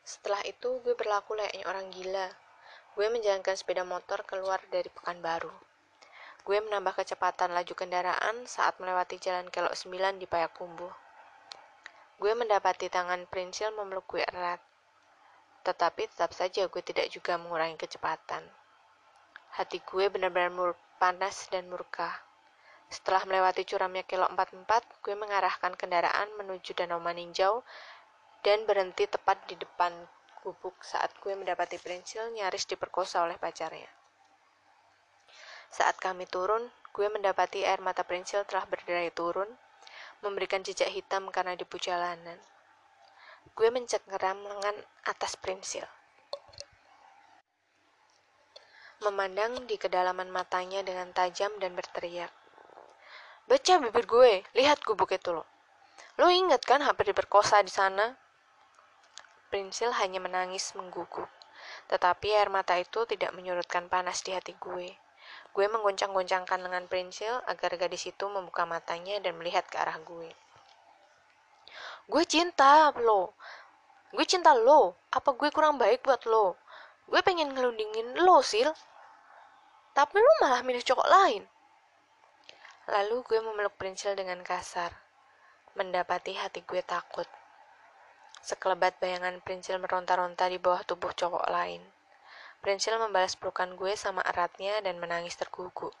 Setelah 0.00 0.40
itu, 0.48 0.80
gue 0.80 0.96
berlaku 0.96 1.36
layaknya 1.36 1.68
orang 1.68 1.92
gila. 1.92 2.28
Gue 2.96 3.06
menjalankan 3.12 3.54
sepeda 3.54 3.84
motor 3.84 4.24
keluar 4.24 4.58
dari 4.72 4.88
Pekanbaru. 4.88 5.52
Gue 6.40 6.56
menambah 6.56 7.04
kecepatan 7.04 7.52
laju 7.52 7.74
kendaraan 7.76 8.48
saat 8.48 8.80
melewati 8.80 9.20
jalan 9.20 9.46
kelok 9.52 9.76
9 9.76 10.16
di 10.16 10.24
Payakumbuh. 10.24 10.90
Gue 12.16 12.32
mendapati 12.32 12.88
tangan 12.88 13.28
Prinsil 13.28 13.72
memeluk 13.76 14.08
gue 14.08 14.24
erat. 14.24 14.60
Tetapi 15.68 16.08
tetap 16.08 16.32
saja 16.32 16.64
gue 16.64 16.82
tidak 16.84 17.12
juga 17.12 17.36
mengurangi 17.36 17.76
kecepatan. 17.76 18.44
Hati 19.56 19.84
gue 19.84 20.08
benar-benar 20.08 20.72
panas 20.96 21.48
dan 21.52 21.68
murka. 21.68 22.29
Setelah 22.90 23.22
melewati 23.22 23.62
curamnya 23.62 24.02
kilo 24.02 24.26
44, 24.26 24.66
gue 25.06 25.14
mengarahkan 25.14 25.78
kendaraan 25.78 26.26
menuju 26.34 26.74
Danau 26.74 26.98
Maninjau 26.98 27.62
dan 28.42 28.66
berhenti 28.66 29.06
tepat 29.06 29.38
di 29.46 29.54
depan 29.54 29.94
gubuk 30.42 30.74
saat 30.82 31.14
gue 31.22 31.30
mendapati 31.38 31.78
Prinsil 31.78 32.34
nyaris 32.34 32.66
diperkosa 32.66 33.22
oleh 33.22 33.38
pacarnya. 33.38 33.86
Saat 35.70 36.02
kami 36.02 36.26
turun, 36.26 36.66
gue 36.90 37.06
mendapati 37.06 37.62
air 37.62 37.78
mata 37.78 38.02
Prinsil 38.02 38.42
telah 38.42 38.66
berderai 38.66 39.14
turun, 39.14 39.46
memberikan 40.26 40.66
jejak 40.66 40.90
hitam 40.90 41.30
karena 41.30 41.54
di 41.54 41.62
jalanan. 41.78 42.42
Gue 43.54 43.70
mencengkeram 43.70 44.42
lengan 44.42 44.74
atas 45.06 45.38
Prinsil 45.38 45.86
memandang 49.00 49.64
di 49.64 49.80
kedalaman 49.80 50.28
matanya 50.28 50.84
dengan 50.84 51.08
tajam 51.16 51.56
dan 51.56 51.72
berteriak. 51.72 52.28
Baca 53.50 53.82
bibir 53.82 54.06
gue, 54.06 54.32
lihat 54.54 54.78
gubuk 54.86 55.10
itu 55.10 55.34
lo. 55.34 55.42
Lo 56.22 56.30
inget 56.30 56.62
kan 56.62 56.78
hampir 56.86 57.10
diperkosa 57.10 57.58
di 57.66 57.72
sana? 57.74 58.14
Prinsil 59.50 59.90
hanya 59.98 60.22
menangis 60.22 60.70
mengguguk. 60.78 61.26
Tetapi 61.90 62.30
air 62.30 62.46
mata 62.46 62.78
itu 62.78 63.02
tidak 63.10 63.34
menyurutkan 63.34 63.90
panas 63.90 64.22
di 64.22 64.30
hati 64.30 64.54
gue. 64.54 64.94
Gue 65.50 65.66
menggoncang-goncangkan 65.66 66.62
lengan 66.62 66.86
Prinsil 66.86 67.42
agar 67.50 67.74
gadis 67.74 68.06
itu 68.06 68.30
membuka 68.30 68.62
matanya 68.62 69.18
dan 69.18 69.34
melihat 69.34 69.66
ke 69.66 69.82
arah 69.82 69.98
gue. 69.98 70.30
Gue 72.06 72.22
cinta 72.30 72.94
lo. 73.02 73.34
Gue 74.14 74.22
cinta 74.30 74.54
lo. 74.54 74.94
Apa 75.10 75.34
gue 75.34 75.50
kurang 75.50 75.74
baik 75.74 76.06
buat 76.06 76.22
lo? 76.30 76.54
Gue 77.10 77.18
pengen 77.26 77.50
ngelundingin 77.50 78.14
lo, 78.22 78.46
Sil 78.46 78.70
tapi 79.90 80.16
lu 80.22 80.32
malah 80.40 80.62
milih 80.62 80.80
cowok 80.86 81.08
lain. 81.10 81.42
Lalu 82.90 83.22
gue 83.22 83.38
memeluk 83.38 83.78
Prinsil 83.78 84.18
dengan 84.18 84.42
kasar, 84.42 84.90
mendapati 85.78 86.34
hati 86.34 86.66
gue 86.66 86.82
takut. 86.82 87.26
Sekelebat 88.42 88.98
bayangan 88.98 89.38
Prinsil 89.46 89.78
meronta-ronta 89.78 90.50
di 90.50 90.58
bawah 90.58 90.82
tubuh 90.82 91.14
cowok 91.14 91.46
lain. 91.54 91.78
Prinsil 92.58 92.98
membalas 92.98 93.38
pelukan 93.38 93.78
gue 93.78 93.94
sama 93.94 94.26
eratnya 94.26 94.82
dan 94.82 94.98
menangis 94.98 95.38
terguguk. 95.38 95.94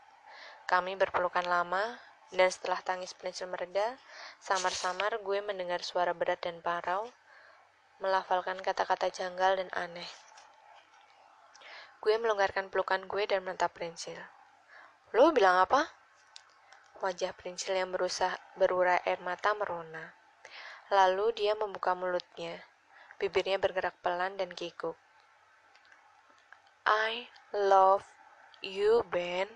Kami 0.66 0.98
berpelukan 0.98 1.46
lama, 1.46 1.94
dan 2.34 2.50
setelah 2.50 2.82
tangis 2.82 3.14
Prinsil 3.14 3.46
mereda, 3.46 3.94
samar-samar 4.42 5.22
gue 5.22 5.38
mendengar 5.46 5.86
suara 5.86 6.10
berat 6.10 6.42
dan 6.42 6.58
parau, 6.58 7.06
melafalkan 8.02 8.58
kata-kata 8.58 9.14
janggal 9.14 9.62
dan 9.62 9.70
aneh. 9.78 10.10
Gue 12.02 12.18
melonggarkan 12.18 12.66
pelukan 12.66 13.06
gue 13.06 13.30
dan 13.30 13.46
menatap 13.46 13.78
Prinsil. 13.78 14.18
Lo 15.14 15.30
bilang 15.30 15.62
apa? 15.62 15.99
Wajah 17.00 17.32
Prinsil 17.32 17.80
yang 17.80 17.96
berusaha 17.96 18.36
berurai 18.60 19.00
air 19.08 19.24
mata 19.24 19.56
merona. 19.56 20.12
Lalu 20.92 21.32
dia 21.32 21.56
membuka 21.56 21.96
mulutnya. 21.96 22.60
Bibirnya 23.16 23.56
bergerak 23.56 23.96
pelan 24.04 24.36
dan 24.36 24.52
kikuk. 24.52 24.92
I 26.84 27.24
love 27.56 28.04
you, 28.60 29.00
Ben. 29.08 29.48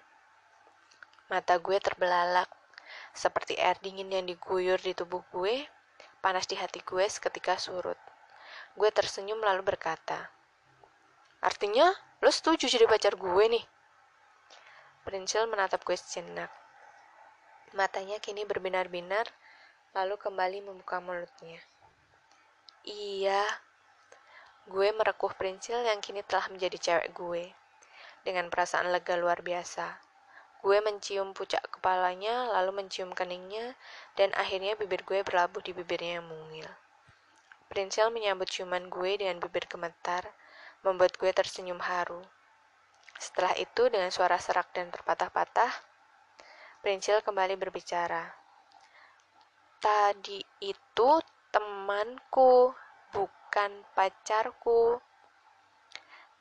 Mata 1.28 1.60
gue 1.60 1.76
terbelalak. 1.84 2.48
Seperti 3.12 3.60
air 3.60 3.76
dingin 3.84 4.08
yang 4.08 4.24
diguyur 4.24 4.80
di 4.80 4.96
tubuh 4.96 5.20
gue, 5.28 5.68
panas 6.24 6.48
di 6.48 6.56
hati 6.56 6.80
gue 6.80 7.04
seketika 7.04 7.60
surut. 7.60 8.00
Gue 8.72 8.88
tersenyum 8.88 9.44
lalu 9.44 9.60
berkata, 9.60 10.32
Artinya, 11.44 11.92
lo 12.24 12.32
setuju 12.32 12.72
jadi 12.72 12.88
pacar 12.88 13.20
gue 13.20 13.44
nih? 13.52 13.64
Prinsil 15.04 15.44
menatap 15.44 15.84
gue 15.84 15.92
sejenak. 15.92 16.63
Matanya 17.74 18.22
kini 18.22 18.46
berbinar-binar, 18.46 19.26
lalu 19.98 20.14
kembali 20.14 20.62
membuka 20.62 21.02
mulutnya. 21.02 21.58
Iya, 22.86 23.42
gue 24.70 24.94
merekuh 24.94 25.34
Prinsil 25.34 25.82
yang 25.82 25.98
kini 25.98 26.22
telah 26.22 26.46
menjadi 26.54 26.78
cewek 26.78 27.10
gue. 27.10 27.50
Dengan 28.22 28.46
perasaan 28.46 28.94
lega 28.94 29.18
luar 29.18 29.42
biasa. 29.42 29.90
Gue 30.62 30.78
mencium 30.86 31.34
pucak 31.34 31.66
kepalanya, 31.66 32.46
lalu 32.54 32.78
mencium 32.78 33.10
keningnya, 33.10 33.74
dan 34.14 34.30
akhirnya 34.38 34.78
bibir 34.78 35.02
gue 35.02 35.26
berlabuh 35.26 35.58
di 35.58 35.74
bibirnya 35.74 36.22
yang 36.22 36.30
mungil. 36.30 36.70
Prinsil 37.74 38.14
menyambut 38.14 38.54
ciuman 38.54 38.86
gue 38.86 39.18
dengan 39.18 39.42
bibir 39.42 39.66
gemetar, 39.66 40.30
membuat 40.86 41.18
gue 41.18 41.34
tersenyum 41.34 41.82
haru. 41.82 42.22
Setelah 43.18 43.58
itu, 43.58 43.90
dengan 43.90 44.14
suara 44.14 44.38
serak 44.38 44.70
dan 44.70 44.94
terpatah-patah, 44.94 45.93
Prinsil 46.84 47.24
kembali 47.24 47.56
berbicara. 47.56 48.28
Tadi 49.80 50.36
itu 50.60 51.10
temanku, 51.48 52.76
bukan 53.08 53.72
pacarku. 53.96 55.00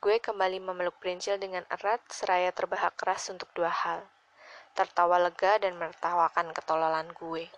Gue 0.04 0.20
kembali 0.20 0.60
memeluk 0.60 1.00
Prinsil 1.00 1.40
dengan 1.40 1.64
erat 1.72 2.04
seraya 2.12 2.52
terbahak 2.52 2.92
keras 2.92 3.32
untuk 3.32 3.48
dua 3.56 3.72
hal. 3.72 4.04
Tertawa 4.76 5.16
lega 5.16 5.56
dan 5.64 5.80
menertawakan 5.80 6.52
ketololan 6.52 7.08
gue. 7.16 7.48